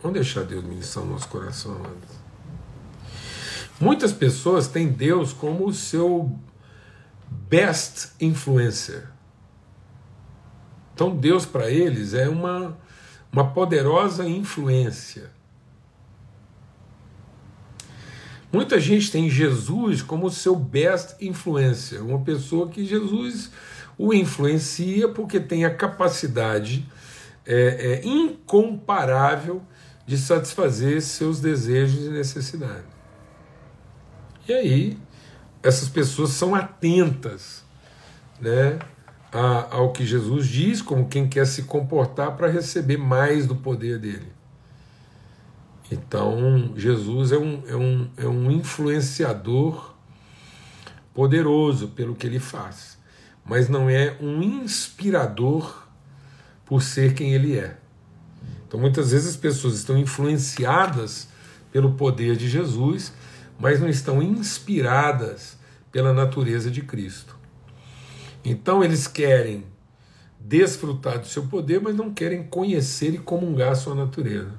Vamos 0.02 0.16
deixar 0.16 0.44
Deus 0.46 0.64
ministrar 0.64 1.06
no 1.06 1.12
nosso 1.12 1.28
coração, 1.28 1.76
amados. 1.76 2.10
Muitas 3.80 4.12
pessoas 4.12 4.68
têm 4.68 4.88
Deus 4.88 5.32
como 5.32 5.68
o 5.68 5.74
seu 5.76 6.36
best 7.30 8.14
influencer. 8.20 9.08
Então, 10.96 11.16
Deus 11.16 11.46
para 11.46 11.70
eles 11.70 12.16
é 12.16 12.28
uma, 12.28 12.76
uma 13.32 13.52
poderosa 13.52 14.28
influência. 14.28 15.30
Muita 18.52 18.80
gente 18.80 19.12
tem 19.12 19.30
Jesus 19.30 20.02
como 20.02 20.32
seu 20.32 20.56
best 20.56 21.16
influencer, 21.24 22.04
uma 22.04 22.22
pessoa 22.22 22.70
que 22.70 22.84
Jesus 22.84 23.52
o 24.02 24.14
influencia 24.14 25.08
porque 25.10 25.40
tem 25.40 25.64
a 25.64 25.74
capacidade 25.74 26.86
é, 27.46 28.02
é, 28.02 28.06
incomparável 28.06 29.62
de 30.08 30.18
satisfazer 30.18 31.02
seus 31.02 31.40
desejos 31.40 32.06
e 32.06 32.10
necessidades. 32.10 32.90
E 34.48 34.54
aí, 34.54 34.98
essas 35.62 35.88
pessoas 35.88 36.32
são 36.32 36.56
atentas 36.56 37.64
né, 38.40 38.80
a, 39.32 39.76
ao 39.76 39.92
que 39.92 40.04
Jesus 40.04 40.48
diz, 40.48 40.82
como 40.82 41.08
quem 41.08 41.30
quer 41.30 41.46
se 41.46 41.64
comportar 41.64 42.36
para 42.36 42.48
receber 42.48 42.98
mais 42.98 43.46
do 43.46 43.56
poder 43.56 44.00
dele. 44.00 44.32
Então, 45.92 46.74
Jesus 46.76 47.32
é 47.32 47.38
um, 47.38 47.64
é 47.68 47.76
um, 47.76 48.10
é 48.18 48.28
um 48.28 48.50
influenciador 48.50 49.94
poderoso 51.14 51.90
pelo 51.90 52.16
que 52.16 52.26
ele 52.26 52.40
faz, 52.40 52.98
mas 53.46 53.68
não 53.68 53.90
é 53.90 54.16
um 54.20 54.42
inspirador 54.42 55.88
por 56.66 56.82
ser 56.82 57.14
quem 57.14 57.34
ele 57.34 57.58
é. 57.58 57.78
Então, 58.68 58.80
muitas 58.80 59.12
vezes 59.12 59.32
as 59.32 59.36
pessoas 59.36 59.76
estão 59.76 59.98
influenciadas 59.98 61.28
pelo 61.72 61.94
poder 61.94 62.38
de 62.38 62.50
Jesus, 62.50 63.14
mas 63.60 63.80
não 63.80 63.90
estão 63.90 64.22
inspiradas 64.22 65.58
pela 65.92 66.14
natureza 66.14 66.72
de 66.72 66.82
Cristo. 66.82 67.36
Então, 68.44 68.84
eles 68.84 69.08
querem 69.08 69.66
desfrutar 70.40 71.20
do 71.20 71.28
seu 71.28 71.44
poder, 71.48 71.82
mas 71.82 71.96
não 71.96 72.14
querem 72.14 72.44
conhecer 72.44 73.14
e 73.14 73.18
comungar 73.18 73.74
a 73.74 73.76
sua 73.76 73.94
natureza. 73.94 74.54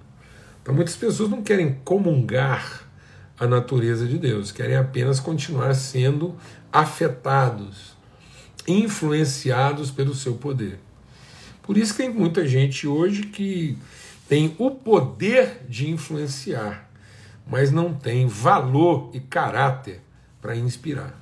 Então, 0.62 0.74
muitas 0.74 0.94
pessoas 0.94 1.28
não 1.28 1.42
querem 1.42 1.80
comungar 1.84 2.88
a 3.38 3.46
natureza 3.46 4.06
de 4.06 4.18
Deus, 4.18 4.52
querem 4.52 4.76
apenas 4.76 5.18
continuar 5.18 5.74
sendo 5.74 6.36
afetados, 6.72 7.96
influenciados 8.66 9.90
pelo 9.90 10.14
seu 10.14 10.34
poder. 10.34 10.78
Por 11.62 11.76
isso 11.76 11.94
tem 11.96 12.10
muita 12.10 12.46
gente 12.46 12.86
hoje 12.86 13.22
que 13.22 13.78
tem 14.28 14.54
o 14.58 14.70
poder 14.70 15.64
de 15.68 15.90
influenciar, 15.90 16.90
mas 17.46 17.70
não 17.70 17.94
tem 17.94 18.26
valor 18.26 19.10
e 19.12 19.20
caráter 19.20 20.00
para 20.40 20.56
inspirar. 20.56 21.20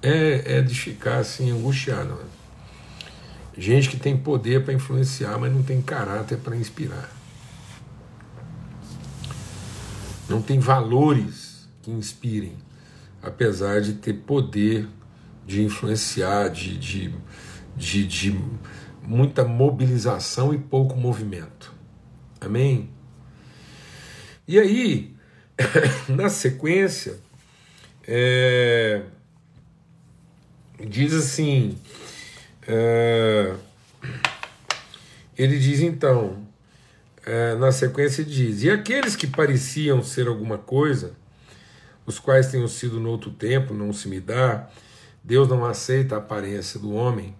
É, 0.00 0.58
é 0.58 0.62
de 0.62 0.74
ficar 0.74 1.18
assim 1.18 1.50
angustiado. 1.50 2.14
Né? 2.14 2.24
Gente 3.56 3.90
que 3.90 3.96
tem 3.96 4.16
poder 4.16 4.64
para 4.64 4.72
influenciar, 4.72 5.36
mas 5.38 5.52
não 5.52 5.62
tem 5.62 5.82
caráter 5.82 6.38
para 6.38 6.56
inspirar. 6.56 7.17
Não 10.28 10.42
tem 10.42 10.58
valores 10.58 11.68
que 11.80 11.90
inspirem, 11.90 12.56
apesar 13.22 13.80
de 13.80 13.94
ter 13.94 14.12
poder 14.12 14.86
de 15.46 15.62
influenciar, 15.62 16.48
de, 16.48 16.76
de, 16.76 17.14
de, 17.74 18.06
de 18.06 18.40
muita 19.02 19.44
mobilização 19.44 20.52
e 20.52 20.58
pouco 20.58 20.94
movimento. 20.94 21.72
Amém? 22.40 22.90
E 24.46 24.58
aí, 24.58 25.14
na 26.08 26.28
sequência, 26.28 27.18
é, 28.06 29.02
diz 30.86 31.14
assim: 31.14 31.78
é, 32.66 33.54
ele 35.36 35.58
diz 35.58 35.80
então, 35.80 36.47
é, 37.28 37.54
na 37.56 37.70
sequência 37.70 38.24
diz: 38.24 38.62
E 38.62 38.70
aqueles 38.70 39.14
que 39.14 39.26
pareciam 39.26 40.02
ser 40.02 40.26
alguma 40.26 40.56
coisa, 40.56 41.12
os 42.06 42.18
quais 42.18 42.50
tenham 42.50 42.66
sido 42.66 42.98
no 42.98 43.10
outro 43.10 43.30
tempo, 43.30 43.74
não 43.74 43.92
se 43.92 44.08
me 44.08 44.18
dá, 44.18 44.70
Deus 45.22 45.46
não 45.46 45.62
aceita 45.62 46.14
a 46.14 46.18
aparência 46.18 46.80
do 46.80 46.94
homem. 46.94 47.36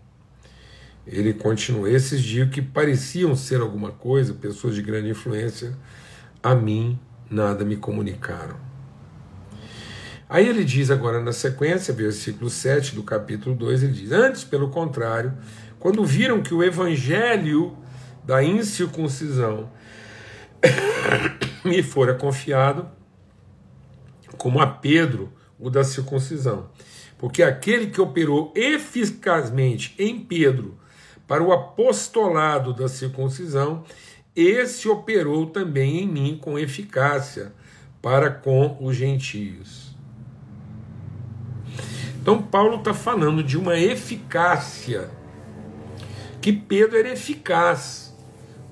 Ele 1.07 1.33
continua: 1.33 1.91
Esses 1.91 2.23
dias 2.23 2.51
que 2.51 2.61
pareciam 2.61 3.35
ser 3.35 3.63
alguma 3.63 3.91
coisa, 3.91 4.35
pessoas 4.35 4.75
de 4.75 4.83
grande 4.83 5.09
influência, 5.09 5.75
a 6.43 6.55
mim 6.55 7.01
nada 7.31 7.65
me 7.65 7.77
comunicaram. 7.77 8.57
Aí 10.29 10.47
ele 10.47 10.65
diz 10.65 10.91
agora 10.91 11.19
na 11.19 11.33
sequência, 11.33 11.95
versículo 11.95 12.51
7 12.51 12.95
do 12.95 13.03
capítulo 13.03 13.57
2, 13.57 13.85
ele 13.85 13.93
diz: 13.93 14.13
Antes, 14.13 14.45
pelo 14.45 14.69
contrário, 14.69 15.33
quando 15.81 16.05
viram 16.05 16.43
que 16.43 16.53
o 16.53 16.63
evangelho 16.63 17.75
da 18.23 18.45
incircuncisão 18.45 19.71
me 21.65 21.83
fora 21.85 22.15
confiado, 22.15 22.89
como 24.37 24.61
a 24.61 24.67
Pedro 24.67 25.33
o 25.59 25.71
da 25.71 25.85
circuncisão. 25.85 26.71
Porque 27.19 27.43
aquele 27.43 27.89
que 27.89 28.01
operou 28.01 28.53
eficazmente 28.55 29.95
em 29.99 30.21
Pedro 30.21 30.79
para 31.27 31.43
o 31.43 31.53
apostolado 31.53 32.73
da 32.73 32.89
circuncisão, 32.89 33.85
esse 34.35 34.89
operou 34.89 35.47
também 35.47 36.03
em 36.03 36.07
mim 36.07 36.39
com 36.41 36.59
eficácia 36.59 37.53
para 38.01 38.31
com 38.31 38.79
os 38.81 38.97
gentios. 38.97 39.89
Então, 42.21 42.43
Paulo 42.43 42.77
está 42.77 42.95
falando 42.95 43.43
de 43.43 43.57
uma 43.57 43.79
eficácia, 43.79 45.11
que 46.41 46.53
Pedro 46.53 46.99
era 46.99 47.11
eficaz 47.11 48.08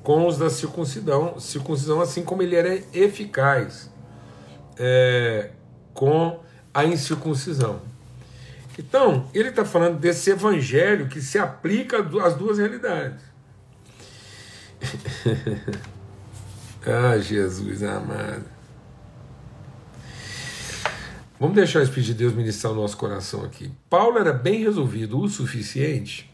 com 0.06 0.24
os 0.24 0.38
da 0.38 0.48
circuncisão, 0.48 1.40
circuncisão 1.40 2.00
assim 2.00 2.22
como 2.22 2.40
ele 2.40 2.54
era 2.54 2.80
eficaz 2.94 3.90
é, 4.78 5.50
com 5.92 6.38
a 6.72 6.84
incircuncisão. 6.84 7.82
Então, 8.78 9.28
ele 9.34 9.48
está 9.48 9.64
falando 9.64 9.98
desse 9.98 10.30
evangelho 10.30 11.08
que 11.08 11.20
se 11.20 11.40
aplica 11.40 11.98
às 12.24 12.36
duas 12.36 12.58
realidades. 12.58 13.20
ah, 16.86 17.18
Jesus 17.18 17.82
amado. 17.82 18.44
Vamos 21.40 21.56
deixar 21.56 21.80
o 21.80 21.82
Espírito 21.82 22.06
de 22.06 22.14
Deus 22.14 22.32
ministrar 22.32 22.72
o 22.72 22.76
nosso 22.76 22.96
coração 22.96 23.42
aqui. 23.42 23.72
Paulo 23.90 24.20
era 24.20 24.32
bem 24.32 24.62
resolvido 24.62 25.18
o 25.18 25.28
suficiente. 25.28 26.32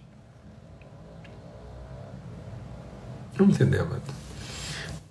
Vamos 3.37 3.55
entender. 3.55 3.85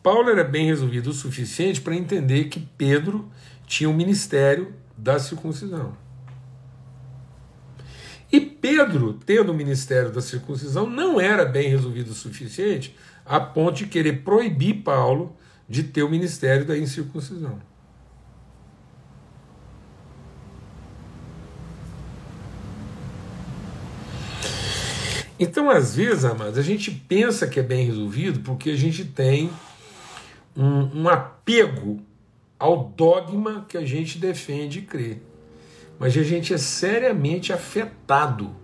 Paulo 0.03 0.29
era 0.29 0.43
bem 0.43 0.65
resolvido 0.65 1.09
o 1.09 1.13
suficiente 1.13 1.81
para 1.81 1.95
entender 1.95 2.45
que 2.45 2.59
Pedro 2.77 3.29
tinha 3.65 3.89
o 3.89 3.93
um 3.93 3.95
ministério 3.95 4.73
da 4.97 5.19
circuncisão. 5.19 5.95
E 8.31 8.39
Pedro, 8.39 9.19
tendo 9.25 9.51
o 9.51 9.55
ministério 9.55 10.11
da 10.11 10.21
circuncisão, 10.21 10.89
não 10.89 11.19
era 11.19 11.43
bem 11.43 11.69
resolvido 11.69 12.11
o 12.11 12.15
suficiente 12.15 12.95
a 13.25 13.39
ponto 13.39 13.77
de 13.77 13.87
querer 13.87 14.23
proibir 14.23 14.81
Paulo 14.83 15.35
de 15.67 15.83
ter 15.83 16.03
o 16.03 16.09
ministério 16.09 16.65
da 16.65 16.77
incircuncisão. 16.77 17.59
Então, 25.43 25.71
às 25.71 25.95
vezes, 25.95 26.23
amados, 26.23 26.59
a 26.59 26.61
gente 26.61 26.91
pensa 26.91 27.47
que 27.47 27.59
é 27.59 27.63
bem 27.63 27.83
resolvido 27.87 28.41
porque 28.41 28.69
a 28.69 28.75
gente 28.75 29.03
tem 29.03 29.49
um, 30.55 31.01
um 31.01 31.09
apego 31.09 31.99
ao 32.59 32.89
dogma 32.89 33.65
que 33.67 33.75
a 33.75 33.83
gente 33.83 34.19
defende 34.19 34.77
e 34.77 34.81
crê. 34.83 35.17
Mas 35.97 36.15
a 36.15 36.21
gente 36.21 36.53
é 36.53 36.59
seriamente 36.59 37.51
afetado 37.51 38.55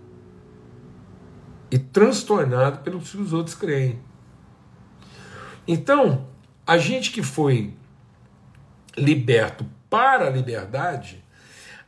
e 1.68 1.80
transtornado 1.80 2.78
pelo 2.84 3.00
que 3.00 3.16
os 3.16 3.32
outros 3.32 3.56
creem. 3.56 3.98
Então, 5.66 6.28
a 6.64 6.78
gente 6.78 7.10
que 7.10 7.24
foi 7.24 7.74
liberto 8.96 9.66
para 9.90 10.28
a 10.28 10.30
liberdade, 10.30 11.24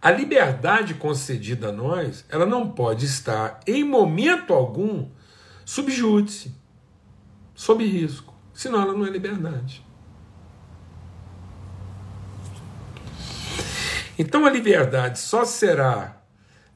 a 0.02 0.11
liberdade 0.11 0.95
concedida 0.95 1.69
a 1.69 1.73
nós, 1.73 2.25
ela 2.28 2.47
não 2.47 2.71
pode 2.71 3.04
estar 3.04 3.61
em 3.66 3.85
momento 3.85 4.54
algum 4.54 5.09
sob 5.64 5.92
júdice, 5.92 6.54
sob 7.54 7.85
risco, 7.85 8.35
senão 8.54 8.80
ela 8.80 8.95
não 8.95 9.04
é 9.04 9.11
liberdade. 9.11 9.85
Então 14.19 14.47
a 14.47 14.50
liberdade 14.50 15.19
só 15.19 15.45
será 15.45 16.23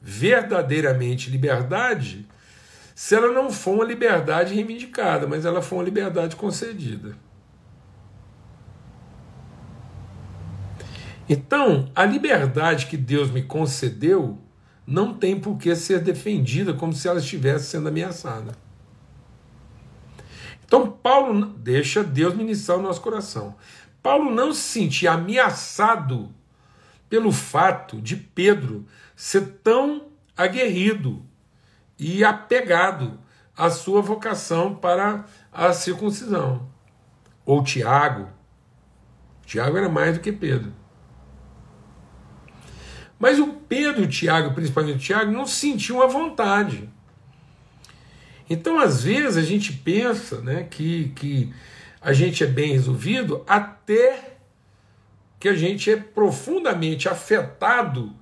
verdadeiramente 0.01 1.29
liberdade 1.29 2.27
se 2.93 3.13
ela 3.13 3.31
não 3.31 3.51
for 3.51 3.73
uma 3.73 3.83
liberdade 3.83 4.53
reivindicada, 4.53 5.27
mas 5.27 5.45
ela 5.45 5.61
for 5.61 5.75
uma 5.75 5.83
liberdade 5.83 6.35
concedida. 6.35 7.15
Então, 11.27 11.89
a 11.95 12.05
liberdade 12.05 12.85
que 12.85 12.97
Deus 12.97 13.31
me 13.31 13.41
concedeu 13.41 14.37
não 14.85 15.13
tem 15.13 15.39
por 15.39 15.57
que 15.57 15.75
ser 15.75 15.99
defendida 15.99 16.73
como 16.73 16.93
se 16.93 17.07
ela 17.07 17.19
estivesse 17.19 17.65
sendo 17.65 17.89
ameaçada. 17.89 18.55
Então, 20.65 20.91
Paulo 20.91 21.45
deixa 21.57 22.03
Deus 22.03 22.35
ministrar 22.35 22.77
o 22.77 22.81
nosso 22.81 23.01
coração. 23.01 23.55
Paulo 24.01 24.29
não 24.29 24.53
se 24.53 24.61
sentia 24.61 25.13
ameaçado 25.13 26.33
pelo 27.09 27.31
fato 27.31 28.01
de 28.01 28.15
Pedro 28.15 28.85
ser 29.15 29.59
tão 29.63 30.07
aguerrido 30.37 31.25
e 31.97 32.23
apegado 32.23 33.19
à 33.57 33.69
sua 33.69 34.01
vocação 34.01 34.75
para 34.75 35.25
a 35.51 35.73
circuncisão. 35.73 36.67
Ou 37.45 37.63
Tiago. 37.63 38.27
Tiago 39.45 39.77
era 39.77 39.89
mais 39.89 40.15
do 40.15 40.19
que 40.21 40.31
Pedro. 40.31 40.73
Mas 43.17 43.39
o 43.39 43.47
Pedro 43.47 44.01
e 44.01 44.05
o 44.05 44.09
Tiago, 44.09 44.53
principalmente 44.53 44.97
o 44.97 44.99
Tiago, 44.99 45.31
não 45.31 45.45
sentiam 45.45 46.01
a 46.01 46.07
vontade. 46.07 46.89
Então, 48.49 48.77
às 48.79 49.03
vezes, 49.03 49.37
a 49.37 49.41
gente 49.41 49.73
pensa 49.73 50.41
né, 50.41 50.67
que, 50.69 51.09
que 51.15 51.53
a 52.01 52.13
gente 52.13 52.43
é 52.43 52.47
bem 52.47 52.73
resolvido 52.73 53.43
até 53.47 54.37
que 55.39 55.49
a 55.49 55.55
gente 55.55 55.89
é 55.91 55.95
profundamente 55.95 57.09
afetado 57.09 58.13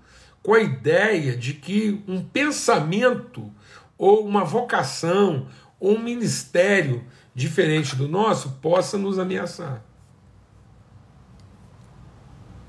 com 0.42 0.54
a 0.54 0.60
ideia 0.60 1.36
de 1.36 1.54
que 1.54 2.04
um 2.08 2.24
pensamento 2.24 3.52
ou 3.98 4.26
uma 4.26 4.44
vocação 4.44 5.48
ou 5.80 5.96
um 5.96 6.00
ministério 6.00 7.04
diferente 7.34 7.96
do 7.96 8.08
nosso 8.08 8.52
possa 8.62 8.98
nos 8.98 9.18
ameaçar. 9.18 9.84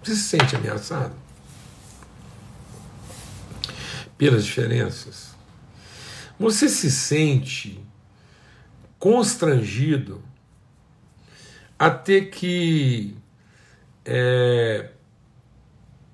Você 0.02 0.14
se 0.14 0.22
sente 0.22 0.54
ameaçado? 0.54 1.23
Pelas 4.16 4.44
diferenças? 4.44 5.34
Você 6.38 6.68
se 6.68 6.90
sente 6.90 7.84
constrangido 8.98 10.22
a 11.78 11.90
ter 11.90 12.30
que 12.30 13.16
é, 14.04 14.90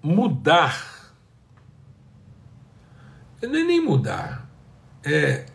mudar, 0.03 1.15
não 3.43 3.57
é 3.57 3.65
nem 3.65 3.81
mudar, 3.81 4.51
é 5.05 5.47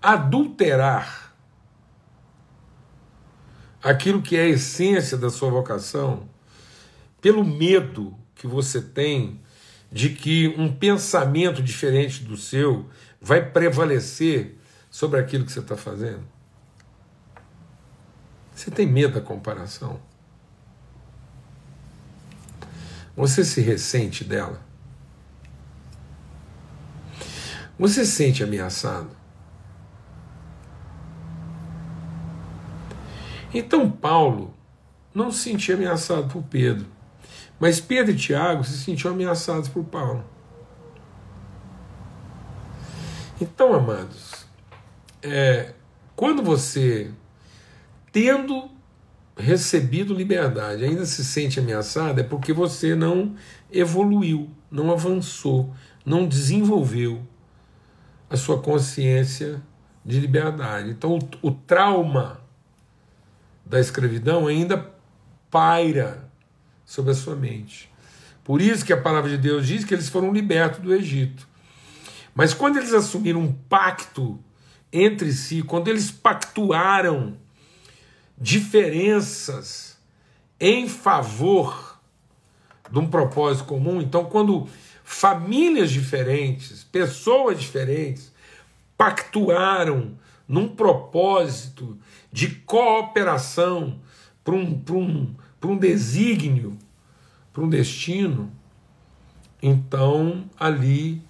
adulterar 0.00 1.34
aquilo 3.82 4.22
que 4.22 4.36
é 4.36 4.42
a 4.42 4.48
essência 4.48 5.16
da 5.16 5.30
sua 5.30 5.50
vocação 5.50 6.28
pelo 7.20 7.44
medo 7.44 8.16
que 8.34 8.46
você 8.46 8.80
tem 8.80 9.40
de 9.96 10.10
que 10.10 10.48
um 10.58 10.70
pensamento 10.70 11.62
diferente 11.62 12.22
do 12.22 12.36
seu 12.36 12.86
vai 13.18 13.42
prevalecer 13.50 14.60
sobre 14.90 15.18
aquilo 15.18 15.46
que 15.46 15.50
você 15.50 15.60
está 15.60 15.74
fazendo? 15.74 16.22
Você 18.54 18.70
tem 18.70 18.86
medo 18.86 19.14
da 19.14 19.22
comparação? 19.22 19.98
Você 23.16 23.42
se 23.42 23.62
ressente 23.62 24.22
dela? 24.22 24.60
Você 27.78 28.04
se 28.04 28.12
sente 28.12 28.44
ameaçado? 28.44 29.08
Então 33.54 33.90
Paulo 33.90 34.52
não 35.14 35.32
se 35.32 35.44
sentia 35.44 35.74
ameaçado 35.74 36.28
por 36.28 36.42
Pedro. 36.42 36.95
Mas 37.58 37.80
Pedro 37.80 38.12
e 38.12 38.16
Tiago 38.16 38.64
se 38.64 38.76
sentiam 38.78 39.12
ameaçados 39.12 39.68
por 39.68 39.84
Paulo. 39.84 40.24
Então, 43.40 43.74
amados, 43.74 44.46
é, 45.22 45.74
quando 46.14 46.42
você, 46.42 47.10
tendo 48.12 48.70
recebido 49.36 50.14
liberdade, 50.14 50.84
ainda 50.84 51.04
se 51.04 51.24
sente 51.24 51.60
ameaçado, 51.60 52.18
é 52.18 52.22
porque 52.22 52.52
você 52.52 52.94
não 52.94 53.34
evoluiu, 53.70 54.50
não 54.70 54.90
avançou, 54.90 55.74
não 56.04 56.26
desenvolveu 56.26 57.26
a 58.30 58.36
sua 58.36 58.60
consciência 58.60 59.62
de 60.04 60.18
liberdade. 60.18 60.90
Então, 60.90 61.18
o, 61.18 61.48
o 61.48 61.50
trauma 61.50 62.40
da 63.64 63.78
escravidão 63.80 64.46
ainda 64.46 64.92
paira 65.50 66.30
sobre 66.86 67.10
a 67.10 67.14
sua 67.14 67.36
mente. 67.36 67.90
Por 68.42 68.62
isso 68.62 68.84
que 68.84 68.92
a 68.92 69.00
palavra 69.00 69.28
de 69.28 69.36
Deus 69.36 69.66
diz 69.66 69.84
que 69.84 69.92
eles 69.92 70.08
foram 70.08 70.32
libertos 70.32 70.80
do 70.80 70.94
Egito. 70.94 71.46
Mas 72.34 72.54
quando 72.54 72.78
eles 72.78 72.94
assumiram 72.94 73.40
um 73.40 73.52
pacto 73.52 74.38
entre 74.92 75.32
si, 75.32 75.62
quando 75.62 75.88
eles 75.88 76.10
pactuaram 76.10 77.36
diferenças 78.38 79.98
em 80.60 80.88
favor 80.88 81.98
de 82.90 82.98
um 82.98 83.08
propósito 83.08 83.64
comum. 83.64 84.00
Então, 84.00 84.24
quando 84.24 84.68
famílias 85.02 85.90
diferentes, 85.90 86.84
pessoas 86.84 87.60
diferentes, 87.60 88.32
pactuaram 88.96 90.16
num 90.48 90.68
propósito 90.68 91.98
de 92.32 92.48
cooperação 92.48 94.00
para 94.44 94.54
um, 94.54 94.82
um, 94.90 95.34
um 95.64 95.76
desígnio, 95.76 96.76
para 97.52 97.62
um 97.62 97.68
destino, 97.68 98.50
então 99.62 100.44
ali 100.58 101.22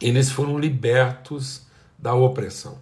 eles 0.00 0.30
foram 0.30 0.58
libertos 0.58 1.62
da 1.98 2.14
opressão. 2.14 2.78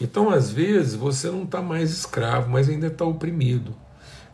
Então, 0.00 0.30
às 0.30 0.50
vezes, 0.50 0.94
você 0.94 1.28
não 1.28 1.42
está 1.42 1.60
mais 1.60 1.90
escravo, 1.90 2.48
mas 2.48 2.68
ainda 2.68 2.86
está 2.86 3.04
oprimido. 3.04 3.74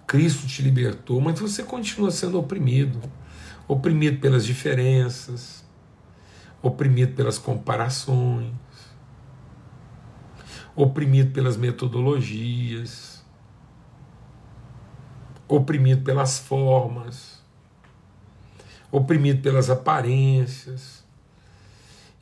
Cristo 0.07 0.47
te 0.47 0.61
libertou, 0.61 1.21
mas 1.21 1.41
você 1.41 1.63
continua 1.63 2.11
sendo 2.11 2.39
oprimido 2.39 3.01
oprimido 3.67 4.21
pelas 4.21 4.45
diferenças, 4.45 5.65
oprimido 6.63 7.15
pelas 7.15 7.39
comparações, 7.39 8.53
oprimido 10.77 11.33
pelas 11.33 11.57
metodologias, 11.57 13.14
oprimido 15.49 16.03
pelas 16.03 16.39
formas, 16.39 17.43
oprimido 18.91 19.43
pelas 19.43 19.71
aparências. 19.71 21.05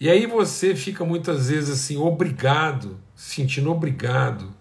E 0.01 0.11
aí 0.11 0.27
você 0.27 0.75
fica 0.75 1.05
muitas 1.05 1.49
vezes 1.49 1.71
assim, 1.71 1.97
obrigado, 1.97 2.99
sentindo 3.15 3.71
obrigado 3.71 4.53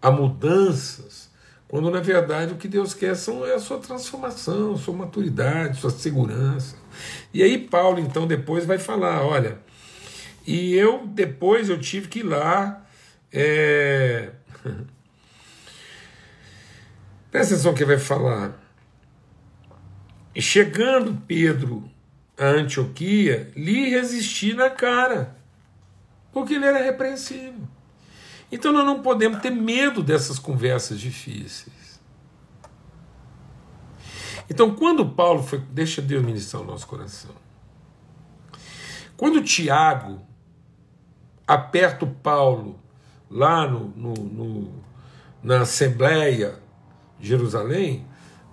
a 0.00 0.10
mudanças, 0.10 1.30
quando 1.66 1.90
na 1.90 2.00
verdade 2.00 2.52
o 2.52 2.56
que 2.56 2.68
Deus 2.68 2.94
quer 2.94 3.16
são, 3.16 3.44
é 3.44 3.54
a 3.54 3.58
sua 3.58 3.78
transformação, 3.78 4.76
sua 4.76 4.94
maturidade, 4.94 5.80
sua 5.80 5.90
segurança. 5.90 6.76
E 7.32 7.42
aí 7.42 7.58
Paulo 7.58 7.98
então 7.98 8.26
depois 8.26 8.66
vai 8.66 8.78
falar, 8.78 9.24
olha, 9.24 9.58
e 10.46 10.74
eu 10.74 11.06
depois 11.06 11.68
eu 11.68 11.80
tive 11.80 12.08
que 12.08 12.20
ir 12.20 12.24
lá. 12.24 12.84
É... 13.32 14.30
Presta 17.34 17.54
atenção 17.54 17.74
que 17.74 17.84
vai 17.84 17.98
falar. 17.98 18.56
E 20.32 20.40
chegando 20.40 21.20
Pedro 21.26 21.90
a 22.38 22.44
Antioquia, 22.44 23.50
lhe 23.56 23.90
resisti 23.90 24.54
na 24.54 24.70
cara, 24.70 25.36
porque 26.32 26.54
ele 26.54 26.64
era 26.64 26.78
repreensível. 26.78 27.66
Então 28.52 28.72
nós 28.72 28.86
não 28.86 29.02
podemos 29.02 29.40
ter 29.40 29.50
medo 29.50 30.00
dessas 30.00 30.38
conversas 30.38 31.00
difíceis. 31.00 32.00
Então, 34.48 34.72
quando 34.76 35.04
Paulo 35.04 35.42
foi. 35.42 35.58
Deixa 35.58 36.00
Deus 36.00 36.24
ministrar 36.24 36.62
o 36.62 36.66
nosso 36.66 36.86
coração. 36.86 37.34
Quando 39.16 39.42
Tiago 39.42 40.24
aperta 41.44 42.04
o 42.04 42.14
Paulo 42.14 42.78
lá 43.28 43.66
no, 43.66 43.88
no, 43.88 44.14
no, 44.14 44.84
na 45.42 45.62
Assembleia 45.62 46.62
Jerusalém, 47.26 48.06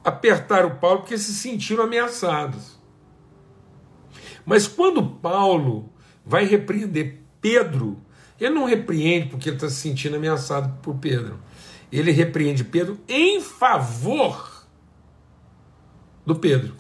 apertaram 0.04 0.76
Paulo 0.78 1.00
porque 1.00 1.18
se 1.18 1.34
sentiram 1.34 1.84
ameaçados. 1.84 2.80
Mas 4.46 4.68
quando 4.68 5.06
Paulo 5.06 5.92
vai 6.26 6.46
repreender 6.46 7.22
Pedro, 7.40 8.02
ele 8.40 8.56
não 8.56 8.66
repreende 8.66 9.30
porque 9.30 9.50
ele 9.50 9.58
está 9.58 9.70
se 9.70 9.76
sentindo 9.76 10.16
ameaçado 10.16 10.80
por 10.82 10.96
Pedro. 10.96 11.40
Ele 11.92 12.12
repreende 12.12 12.64
Pedro 12.64 13.00
em 13.08 13.42
favor 13.42 14.66
do 16.26 16.36
Pedro. 16.36 16.76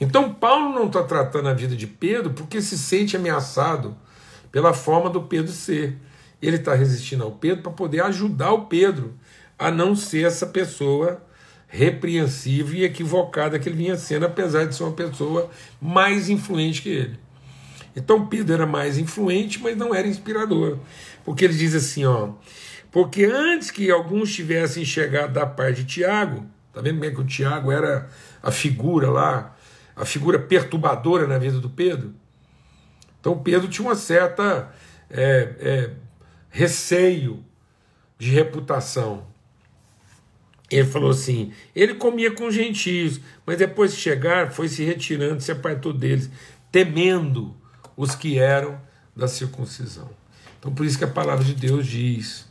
Então 0.00 0.32
Paulo 0.32 0.74
não 0.74 0.86
está 0.86 1.02
tratando 1.02 1.48
a 1.48 1.54
vida 1.54 1.74
de 1.74 1.86
Pedro 1.86 2.32
porque 2.32 2.60
se 2.60 2.78
sente 2.78 3.16
ameaçado 3.16 3.96
pela 4.52 4.72
forma 4.72 5.10
do 5.10 5.22
Pedro 5.22 5.52
ser. 5.52 5.98
Ele 6.48 6.56
está 6.56 6.74
resistindo 6.74 7.24
ao 7.24 7.32
Pedro 7.32 7.62
para 7.62 7.72
poder 7.72 8.02
ajudar 8.02 8.52
o 8.52 8.66
Pedro 8.66 9.14
a 9.58 9.70
não 9.70 9.96
ser 9.96 10.26
essa 10.26 10.46
pessoa 10.46 11.22
repreensiva 11.68 12.76
e 12.76 12.84
equivocada 12.84 13.58
que 13.58 13.68
ele 13.68 13.76
vinha 13.76 13.96
sendo, 13.96 14.26
apesar 14.26 14.66
de 14.66 14.74
ser 14.74 14.84
uma 14.84 14.92
pessoa 14.92 15.50
mais 15.80 16.28
influente 16.28 16.82
que 16.82 16.88
ele. 16.88 17.18
Então 17.94 18.26
Pedro 18.26 18.54
era 18.54 18.66
mais 18.66 18.98
influente, 18.98 19.60
mas 19.60 19.76
não 19.76 19.94
era 19.94 20.06
inspirador. 20.06 20.78
Porque 21.24 21.44
ele 21.44 21.54
diz 21.54 21.74
assim, 21.74 22.04
ó, 22.04 22.30
porque 22.92 23.24
antes 23.24 23.70
que 23.70 23.90
alguns 23.90 24.32
tivessem 24.34 24.84
chegado 24.84 25.32
da 25.32 25.46
parte 25.46 25.82
de 25.82 25.94
Tiago, 25.94 26.46
tá 26.72 26.80
vendo 26.80 26.94
como 26.94 27.04
é 27.04 27.10
que 27.10 27.20
o 27.20 27.24
Tiago 27.24 27.72
era 27.72 28.08
a 28.42 28.50
figura 28.50 29.10
lá, 29.10 29.56
a 29.94 30.04
figura 30.04 30.38
perturbadora 30.38 31.26
na 31.26 31.38
vida 31.38 31.58
do 31.58 31.70
Pedro? 31.70 32.14
Então 33.18 33.38
Pedro 33.38 33.68
tinha 33.68 33.86
uma 33.88 33.96
certa 33.96 34.72
é, 35.10 35.54
é, 35.58 35.90
receio 36.56 37.44
de 38.18 38.30
reputação. 38.30 39.26
Ele 40.70 40.88
falou 40.88 41.10
assim: 41.10 41.52
ele 41.74 41.94
comia 41.94 42.30
com 42.30 42.50
gentios, 42.50 43.20
mas 43.44 43.58
depois 43.58 43.94
de 43.94 44.00
chegar, 44.00 44.50
foi 44.50 44.66
se 44.66 44.82
retirando, 44.82 45.42
se 45.42 45.52
apartou 45.52 45.92
deles, 45.92 46.30
temendo 46.72 47.54
os 47.94 48.14
que 48.14 48.38
eram 48.38 48.80
da 49.14 49.28
circuncisão. 49.28 50.08
Então, 50.58 50.74
por 50.74 50.86
isso 50.86 50.96
que 50.96 51.04
a 51.04 51.08
palavra 51.08 51.44
de 51.44 51.54
Deus 51.54 51.86
diz 51.86 52.48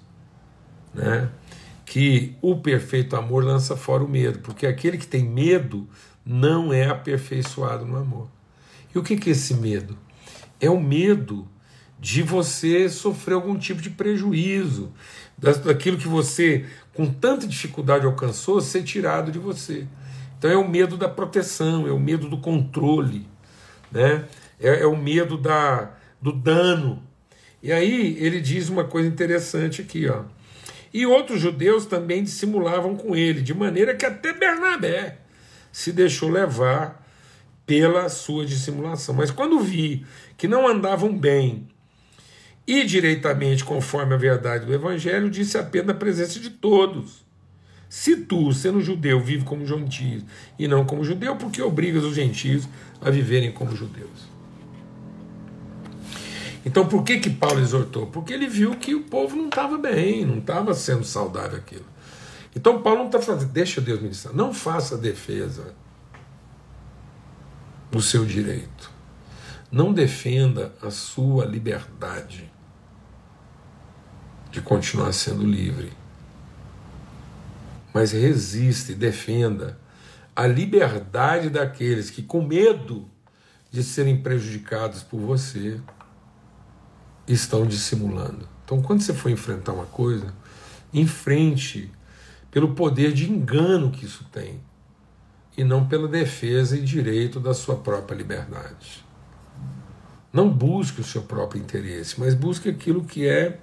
né, 0.94 1.30
que 1.84 2.36
o 2.44 2.56
perfeito 2.58 3.16
amor 3.16 3.44
lança 3.44 3.76
fora 3.76 4.04
o 4.04 4.08
medo, 4.08 4.38
porque 4.40 4.68
aquele 4.68 5.00
que 5.00 5.08
tem 5.08 5.26
medo 5.26 5.90
não 6.24 6.72
é 6.72 6.88
aperfeiçoado 6.88 7.86
no 7.86 7.98
amor. 7.98 8.30
E 8.94 9.00
o 9.00 9.04
que, 9.04 9.18
que 9.18 9.30
é 9.30 9.32
esse 9.32 9.56
medo? 9.56 9.98
É 10.60 10.70
o 10.70 10.80
medo 10.80 11.48
de 12.00 12.22
você 12.22 12.90
sofrer 12.90 13.34
algum 13.36 13.58
tipo 13.58 13.82
de 13.82 13.90
prejuízo, 13.90 14.92
daquilo 15.38 15.98
que 15.98 16.08
você, 16.08 16.66
com 16.94 17.06
tanta 17.06 17.48
dificuldade, 17.48 18.06
alcançou, 18.06 18.62
ser 18.62 18.84
tirado 18.84 19.32
de 19.32 19.40
você. 19.40 19.88
Então 20.38 20.52
é 20.52 20.58
o 20.58 20.68
medo 20.68 20.98
da 20.98 21.10
proteção, 21.10 21.88
é 21.88 21.92
o 21.92 22.00
medo 22.00 22.30
do 22.30 22.38
controle. 22.38 23.28
Né? 23.92 24.26
é, 24.60 24.82
é 24.82 24.86
o 24.86 24.96
medo 24.96 25.38
da, 25.38 25.92
do 26.22 26.32
dano. 26.32 27.04
E 27.62 27.72
aí 27.72 28.18
ele 28.20 28.40
diz 28.40 28.70
uma 28.70 28.84
coisa 28.84 29.08
interessante 29.08 29.82
aqui, 29.82 30.08
ó. 30.08 30.24
E 30.94 31.06
outros 31.06 31.42
judeus 31.42 31.86
também 31.86 32.24
dissimulavam 32.24 32.96
com 32.96 33.16
ele, 33.16 33.42
de 33.42 33.54
maneira 33.54 33.96
que 33.96 34.06
até 34.06 34.32
Bernabé 34.32 35.18
se 35.72 35.92
deixou 35.92 36.30
levar 36.30 37.06
pela 37.66 38.08
sua 38.08 38.46
dissimulação. 38.46 39.14
Mas 39.14 39.30
quando 39.30 39.60
vi 39.60 40.06
que 40.38 40.48
não 40.48 40.68
andavam 40.68 41.18
bem 41.18 41.68
e 42.68 42.84
direitamente 42.84 43.64
conforme 43.64 44.14
a 44.14 44.18
verdade 44.18 44.66
do 44.66 44.74
Evangelho, 44.74 45.30
disse 45.30 45.58
apenas 45.58 45.88
na 45.88 45.94
presença 45.94 46.40
de 46.40 46.50
todos: 46.50 47.24
Se 47.88 48.16
tu, 48.16 48.52
sendo 48.54 48.82
judeu, 48.82 49.20
vive 49.20 49.44
como 49.44 49.66
gentio 49.66 50.24
e 50.58 50.68
não 50.68 50.86
como 50.86 51.04
judeu, 51.04 51.36
por 51.36 51.52
que 51.52 51.62
obrigas 51.62 52.04
os 52.04 52.16
gentios 52.16 52.68
a 53.02 53.10
viverem 53.10 53.52
como 53.52 53.76
judeus? 53.76 54.36
Então 56.66 56.88
por 56.88 57.04
que 57.04 57.20
que 57.20 57.30
Paulo 57.30 57.60
exortou? 57.60 58.08
Porque 58.08 58.34
ele 58.34 58.48
viu 58.48 58.76
que 58.76 58.96
o 58.96 59.04
povo 59.04 59.36
não 59.36 59.46
estava 59.46 59.78
bem, 59.78 60.26
não 60.26 60.40
estava 60.40 60.74
sendo 60.74 61.04
saudável 61.04 61.60
aquilo. 61.60 61.86
Então 62.56 62.82
Paulo 62.82 63.00
não 63.00 63.06
está 63.08 63.22
fazendo, 63.22 63.52
deixa 63.52 63.80
Deus 63.80 64.02
ministrar, 64.02 64.34
não 64.34 64.52
faça 64.52 64.98
defesa 64.98 65.76
do 67.92 68.02
seu 68.02 68.26
direito. 68.26 68.90
Não 69.72 69.94
defenda 69.94 70.74
a 70.82 70.90
sua 70.90 71.46
liberdade 71.46 72.52
de 74.56 74.62
continuar 74.62 75.12
sendo 75.12 75.46
livre. 75.46 75.92
Mas 77.94 78.14
resista 78.14 78.94
e 78.94 78.96
defenda 78.96 79.78
a 80.34 80.48
liberdade 80.48 81.50
daqueles 81.50 82.10
que, 82.10 82.24
com 82.24 82.42
medo 82.42 83.06
de 83.70 83.84
serem 83.84 84.22
prejudicados 84.22 85.04
por 85.04 85.20
você, 85.20 85.78
estão 87.28 87.66
dissimulando. 87.66 88.48
Então, 88.64 88.82
quando 88.82 89.02
você 89.02 89.14
for 89.14 89.30
enfrentar 89.30 89.74
uma 89.74 89.88
coisa, 89.88 90.34
enfrente 90.94 91.92
pelo 92.50 92.74
poder 92.76 93.12
de 93.12 93.30
engano 93.30 93.92
que 93.92 94.06
isso 94.06 94.24
tem 94.32 94.62
e 95.58 95.66
não 95.66 95.86
pela 95.86 96.08
defesa 96.08 96.78
e 96.78 96.82
direito 96.82 97.42
da 97.42 97.54
sua 97.54 97.76
própria 97.76 98.16
liberdade. 98.16 99.04
Não 100.32 100.50
busque 100.50 101.02
o 101.02 101.04
seu 101.04 101.24
próprio 101.24 101.62
interesse, 101.62 102.18
mas 102.18 102.34
busque 102.34 102.70
aquilo 102.70 103.04
que 103.04 103.28
é 103.28 103.60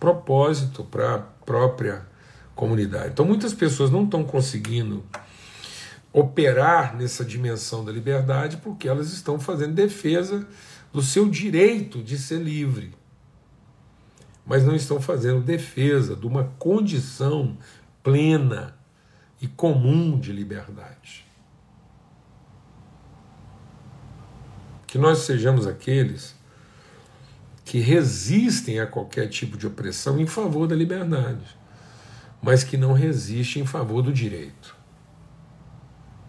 propósito 0.00 0.82
para 0.82 1.14
a 1.14 1.18
própria 1.18 2.04
comunidade. 2.56 3.10
Então, 3.12 3.24
muitas 3.24 3.54
pessoas 3.54 3.90
não 3.90 4.04
estão 4.04 4.24
conseguindo 4.24 5.04
operar 6.12 6.96
nessa 6.96 7.24
dimensão 7.24 7.84
da 7.84 7.92
liberdade 7.92 8.56
porque 8.56 8.88
elas 8.88 9.12
estão 9.12 9.38
fazendo 9.38 9.74
defesa 9.74 10.44
do 10.92 11.00
seu 11.00 11.28
direito 11.28 12.02
de 12.02 12.18
ser 12.18 12.40
livre 12.40 12.98
mas 14.50 14.64
não 14.64 14.74
estão 14.74 15.00
fazendo 15.00 15.40
defesa 15.40 16.16
de 16.16 16.26
uma 16.26 16.42
condição 16.58 17.56
plena 18.02 18.76
e 19.40 19.46
comum 19.46 20.18
de 20.18 20.32
liberdade. 20.32 21.24
Que 24.88 24.98
nós 24.98 25.18
sejamos 25.18 25.68
aqueles 25.68 26.34
que 27.70 27.78
resistem 27.78 28.80
a 28.80 28.86
qualquer 28.88 29.28
tipo 29.28 29.56
de 29.56 29.64
opressão 29.64 30.20
em 30.20 30.26
favor 30.26 30.66
da 30.66 30.74
liberdade, 30.74 31.56
mas 32.42 32.64
que 32.64 32.76
não 32.76 32.92
resistem 32.92 33.62
em 33.62 33.66
favor 33.66 34.02
do 34.02 34.12
direito, 34.12 34.74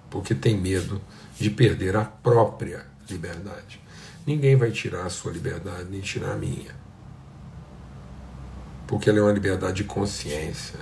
porque 0.07 0.35
tem 0.35 0.55
medo 0.55 1.01
de 1.39 1.49
perder 1.49 1.95
a 1.95 2.05
própria 2.05 2.85
liberdade. 3.09 3.81
Ninguém 4.23 4.55
vai 4.55 4.69
tirar 4.69 5.07
a 5.07 5.09
sua 5.09 5.31
liberdade, 5.31 5.87
nem 5.89 5.99
tirar 5.99 6.33
a 6.33 6.37
minha. 6.37 6.75
Porque 8.85 9.09
ela 9.09 9.17
é 9.17 9.21
uma 9.23 9.33
liberdade 9.33 9.77
de 9.77 9.83
consciência, 9.85 10.79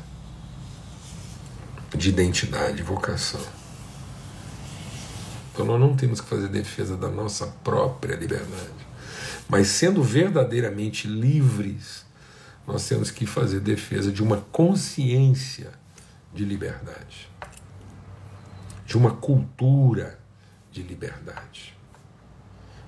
de 1.96 2.10
identidade, 2.10 2.76
de 2.76 2.84
vocação. 2.84 3.48
Então 5.54 5.66
nós 5.66 5.80
não 5.80 5.96
temos 5.96 6.20
que 6.20 6.28
fazer 6.28 6.50
defesa 6.50 6.98
da 6.98 7.08
nossa 7.08 7.48
própria 7.48 8.18
liberdade. 8.18 8.79
Mas 9.50 9.68
sendo 9.68 10.04
verdadeiramente 10.04 11.08
livres, 11.08 12.06
nós 12.68 12.88
temos 12.88 13.10
que 13.10 13.26
fazer 13.26 13.60
defesa 13.60 14.12
de 14.12 14.22
uma 14.22 14.38
consciência 14.38 15.72
de 16.32 16.46
liberdade, 16.46 17.28
de 18.86 18.96
uma 18.96 19.10
cultura 19.10 20.20
de 20.72 20.84
liberdade. 20.84 21.76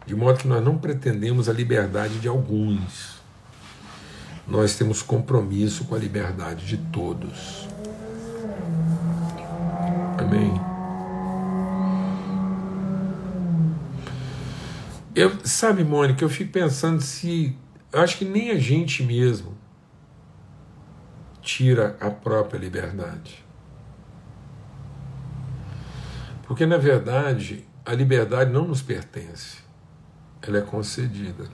De 0.05 0.15
modo 0.15 0.37
que 0.37 0.47
nós 0.47 0.63
não 0.63 0.77
pretendemos 0.77 1.49
a 1.49 1.53
liberdade 1.53 2.19
de 2.19 2.27
alguns, 2.27 3.19
nós 4.47 4.75
temos 4.75 5.01
compromisso 5.01 5.85
com 5.85 5.95
a 5.95 5.97
liberdade 5.97 6.65
de 6.67 6.77
todos. 6.77 7.67
Amém. 10.17 10.70
Eu, 15.13 15.45
sabe, 15.45 15.83
Mônica, 15.83 16.23
eu 16.23 16.29
fico 16.29 16.51
pensando 16.51 17.01
se. 17.01 17.57
Eu 17.91 17.99
acho 18.01 18.17
que 18.17 18.25
nem 18.25 18.51
a 18.51 18.57
gente 18.57 19.03
mesmo 19.03 19.57
tira 21.41 21.97
a 21.99 22.09
própria 22.09 22.57
liberdade. 22.57 23.43
Porque, 26.43 26.65
na 26.65 26.77
verdade, 26.77 27.65
a 27.85 27.93
liberdade 27.93 28.51
não 28.51 28.67
nos 28.67 28.81
pertence, 28.81 29.57
ela 30.41 30.59
é 30.59 30.61
concedida. 30.61 31.49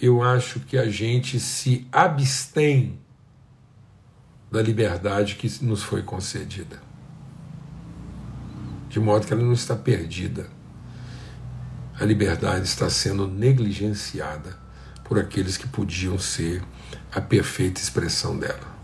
Eu 0.00 0.22
acho 0.22 0.60
que 0.60 0.78
a 0.78 0.88
gente 0.88 1.38
se 1.38 1.86
abstém 1.92 2.98
da 4.50 4.62
liberdade 4.62 5.34
que 5.34 5.62
nos 5.64 5.82
foi 5.82 6.02
concedida, 6.02 6.80
de 8.88 9.00
modo 9.00 9.26
que 9.26 9.32
ela 9.32 9.42
não 9.42 9.52
está 9.52 9.76
perdida. 9.76 10.53
A 11.98 12.04
liberdade 12.04 12.66
está 12.66 12.90
sendo 12.90 13.28
negligenciada 13.28 14.56
por 15.04 15.16
aqueles 15.16 15.56
que 15.56 15.68
podiam 15.68 16.18
ser 16.18 16.60
a 17.12 17.20
perfeita 17.20 17.80
expressão 17.80 18.36
dela. 18.36 18.74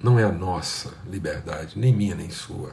Não 0.00 0.20
é 0.20 0.24
a 0.24 0.30
nossa 0.30 0.92
liberdade, 1.10 1.76
nem 1.76 1.92
minha 1.92 2.14
nem 2.14 2.30
sua. 2.30 2.70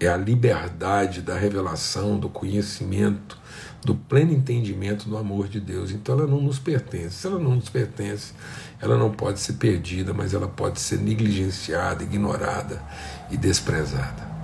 É 0.00 0.08
a 0.08 0.16
liberdade 0.16 1.20
da 1.20 1.36
revelação, 1.36 2.18
do 2.18 2.30
conhecimento, 2.30 3.38
do 3.84 3.94
pleno 3.94 4.32
entendimento 4.32 5.10
do 5.10 5.18
amor 5.18 5.48
de 5.48 5.60
Deus. 5.60 5.90
Então 5.90 6.18
ela 6.18 6.26
não 6.26 6.40
nos 6.40 6.58
pertence. 6.58 7.16
Se 7.16 7.26
ela 7.26 7.38
não 7.38 7.56
nos 7.56 7.68
pertence, 7.68 8.32
ela 8.80 8.96
não 8.96 9.10
pode 9.10 9.40
ser 9.40 9.54
perdida, 9.54 10.14
mas 10.14 10.32
ela 10.32 10.48
pode 10.48 10.80
ser 10.80 10.98
negligenciada, 11.00 12.02
ignorada 12.02 12.82
e 13.30 13.36
desprezada. 13.36 14.35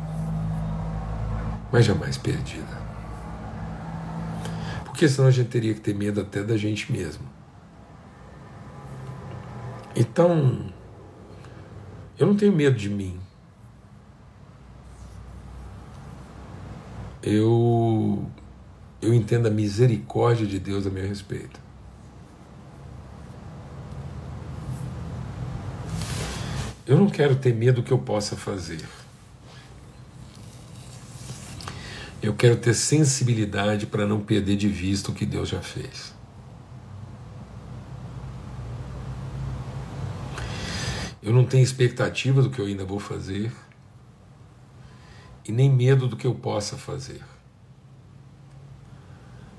Mas 1.73 1.87
jamais 1.87 2.19
perdida. 2.19 2.83
Porque 4.85 5.09
senão 5.09 5.29
a 5.29 5.33
gente 5.33 5.49
teria 5.49 5.73
que 5.73 5.81
ter 5.81 5.95
medo 5.95 6.21
até 6.21 6.43
da 6.43 6.57
gente 6.57 6.93
mesmo. 6.93 7.25
Então, 9.97 10.71
eu 12.19 12.27
não 12.27 12.37
tenho 12.37 12.53
medo 12.53 12.77
de 12.77 12.91
mim. 12.91 13.19
Eu 17.23 18.31
eu 19.01 19.13
entendo 19.13 19.49
a 19.49 19.51
misericórdia 19.51 20.47
de 20.47 20.61
Deus 20.61 20.87
a 20.87 20.91
meu 20.91 21.07
respeito. 21.07 21.61
Eu 26.87 26.97
não 26.97 27.09
quero 27.09 27.35
ter 27.35 27.55
medo 27.55 27.81
do 27.81 27.85
que 27.85 27.93
eu 27.93 27.99
possa 27.99 28.37
fazer. 28.37 28.85
Eu 32.23 32.33
quero 32.35 32.57
ter 32.57 32.73
sensibilidade 32.73 33.85
para 33.85 34.07
não 34.07 34.21
perder 34.21 34.57
de 34.57 34.69
vista 34.69 35.11
o 35.11 35.15
que 35.15 35.27
Deus 35.27 35.49
já 35.49 35.61
fez. 35.61 36.15
Eu 41.21 41.33
não 41.33 41.45
tenho 41.45 41.65
expectativa 41.65 42.41
do 42.41 42.49
que 42.49 42.61
eu 42.61 42.67
ainda 42.67 42.85
vou 42.85 43.01
fazer 43.01 43.53
e 45.45 45.51
nem 45.51 45.69
medo 45.69 46.07
do 46.07 46.17
que 46.17 46.27
eu 46.27 46.35
possa 46.35 46.77
fazer. 46.77 47.21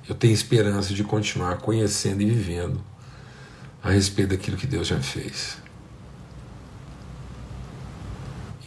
Eu 0.08 0.16
tenho 0.16 0.34
esperança 0.34 0.94
de 0.94 1.04
continuar 1.04 1.58
conhecendo 1.58 2.22
e 2.22 2.26
vivendo 2.26 2.82
a 3.82 3.90
respeito 3.90 4.30
daquilo 4.30 4.56
que 4.56 4.68
Deus 4.68 4.88
já 4.88 5.02
fez. 5.02 5.58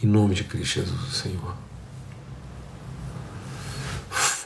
Em 0.03 0.05
nome 0.05 0.35
de 0.35 0.43
Cristo 0.43 0.75
Jesus, 0.75 1.15
Senhor. 1.15 1.66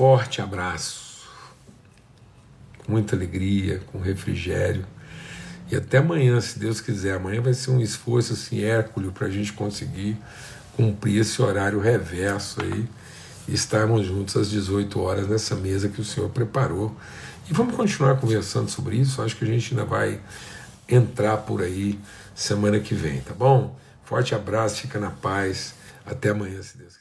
Forte 0.02 0.42
abraço, 0.42 1.30
com 2.84 2.94
muita 2.94 3.16
alegria, 3.16 3.84
com 3.92 4.00
refrigério 4.00 4.84
e 5.72 5.76
até 5.76 6.00
amanhã, 6.00 6.42
se 6.42 6.58
Deus 6.58 6.82
quiser. 6.82 7.18
Amanhã 7.18 7.40
vai 7.40 7.54
ser 7.54 7.70
um 7.70 7.80
esforço 7.80 8.34
assim, 8.34 8.64
hércules 8.64 9.12
para 9.12 9.28
a 9.28 9.30
gente 9.30 9.54
conseguir 9.54 10.18
cumprir 10.76 11.22
esse 11.22 11.40
horário 11.40 11.80
reverso 11.80 12.64
aí 12.64 12.90
e 13.48 13.54
estarmos 13.54 14.08
juntos 14.08 14.36
às 14.36 14.50
18 14.50 15.00
horas 15.00 15.28
nessa 15.28 15.54
mesa 15.56 15.88
que 15.88 16.02
o 16.02 16.04
Senhor 16.04 16.32
preparou. 16.32 16.98
E 17.48 17.54
vamos 17.54 17.76
continuar 17.76 18.20
conversando 18.20 18.72
sobre 18.72 18.96
isso. 18.96 19.22
Acho 19.22 19.36
que 19.36 19.44
a 19.44 19.48
gente 19.48 19.72
ainda 19.72 19.86
vai 19.86 20.20
entrar 20.90 21.38
por 21.38 21.62
aí 21.62 22.00
semana 22.34 22.80
que 22.80 22.96
vem, 22.96 23.22
tá 23.22 23.36
bom? 23.36 23.80
Forte 24.04 24.34
abraço, 24.34 24.82
fica 24.82 25.00
na 25.00 25.12
paz. 25.12 25.76
Até 26.04 26.30
amanhã, 26.30 26.60
se 26.64 26.76
Deus 26.76 26.96
quiser. 26.96 27.01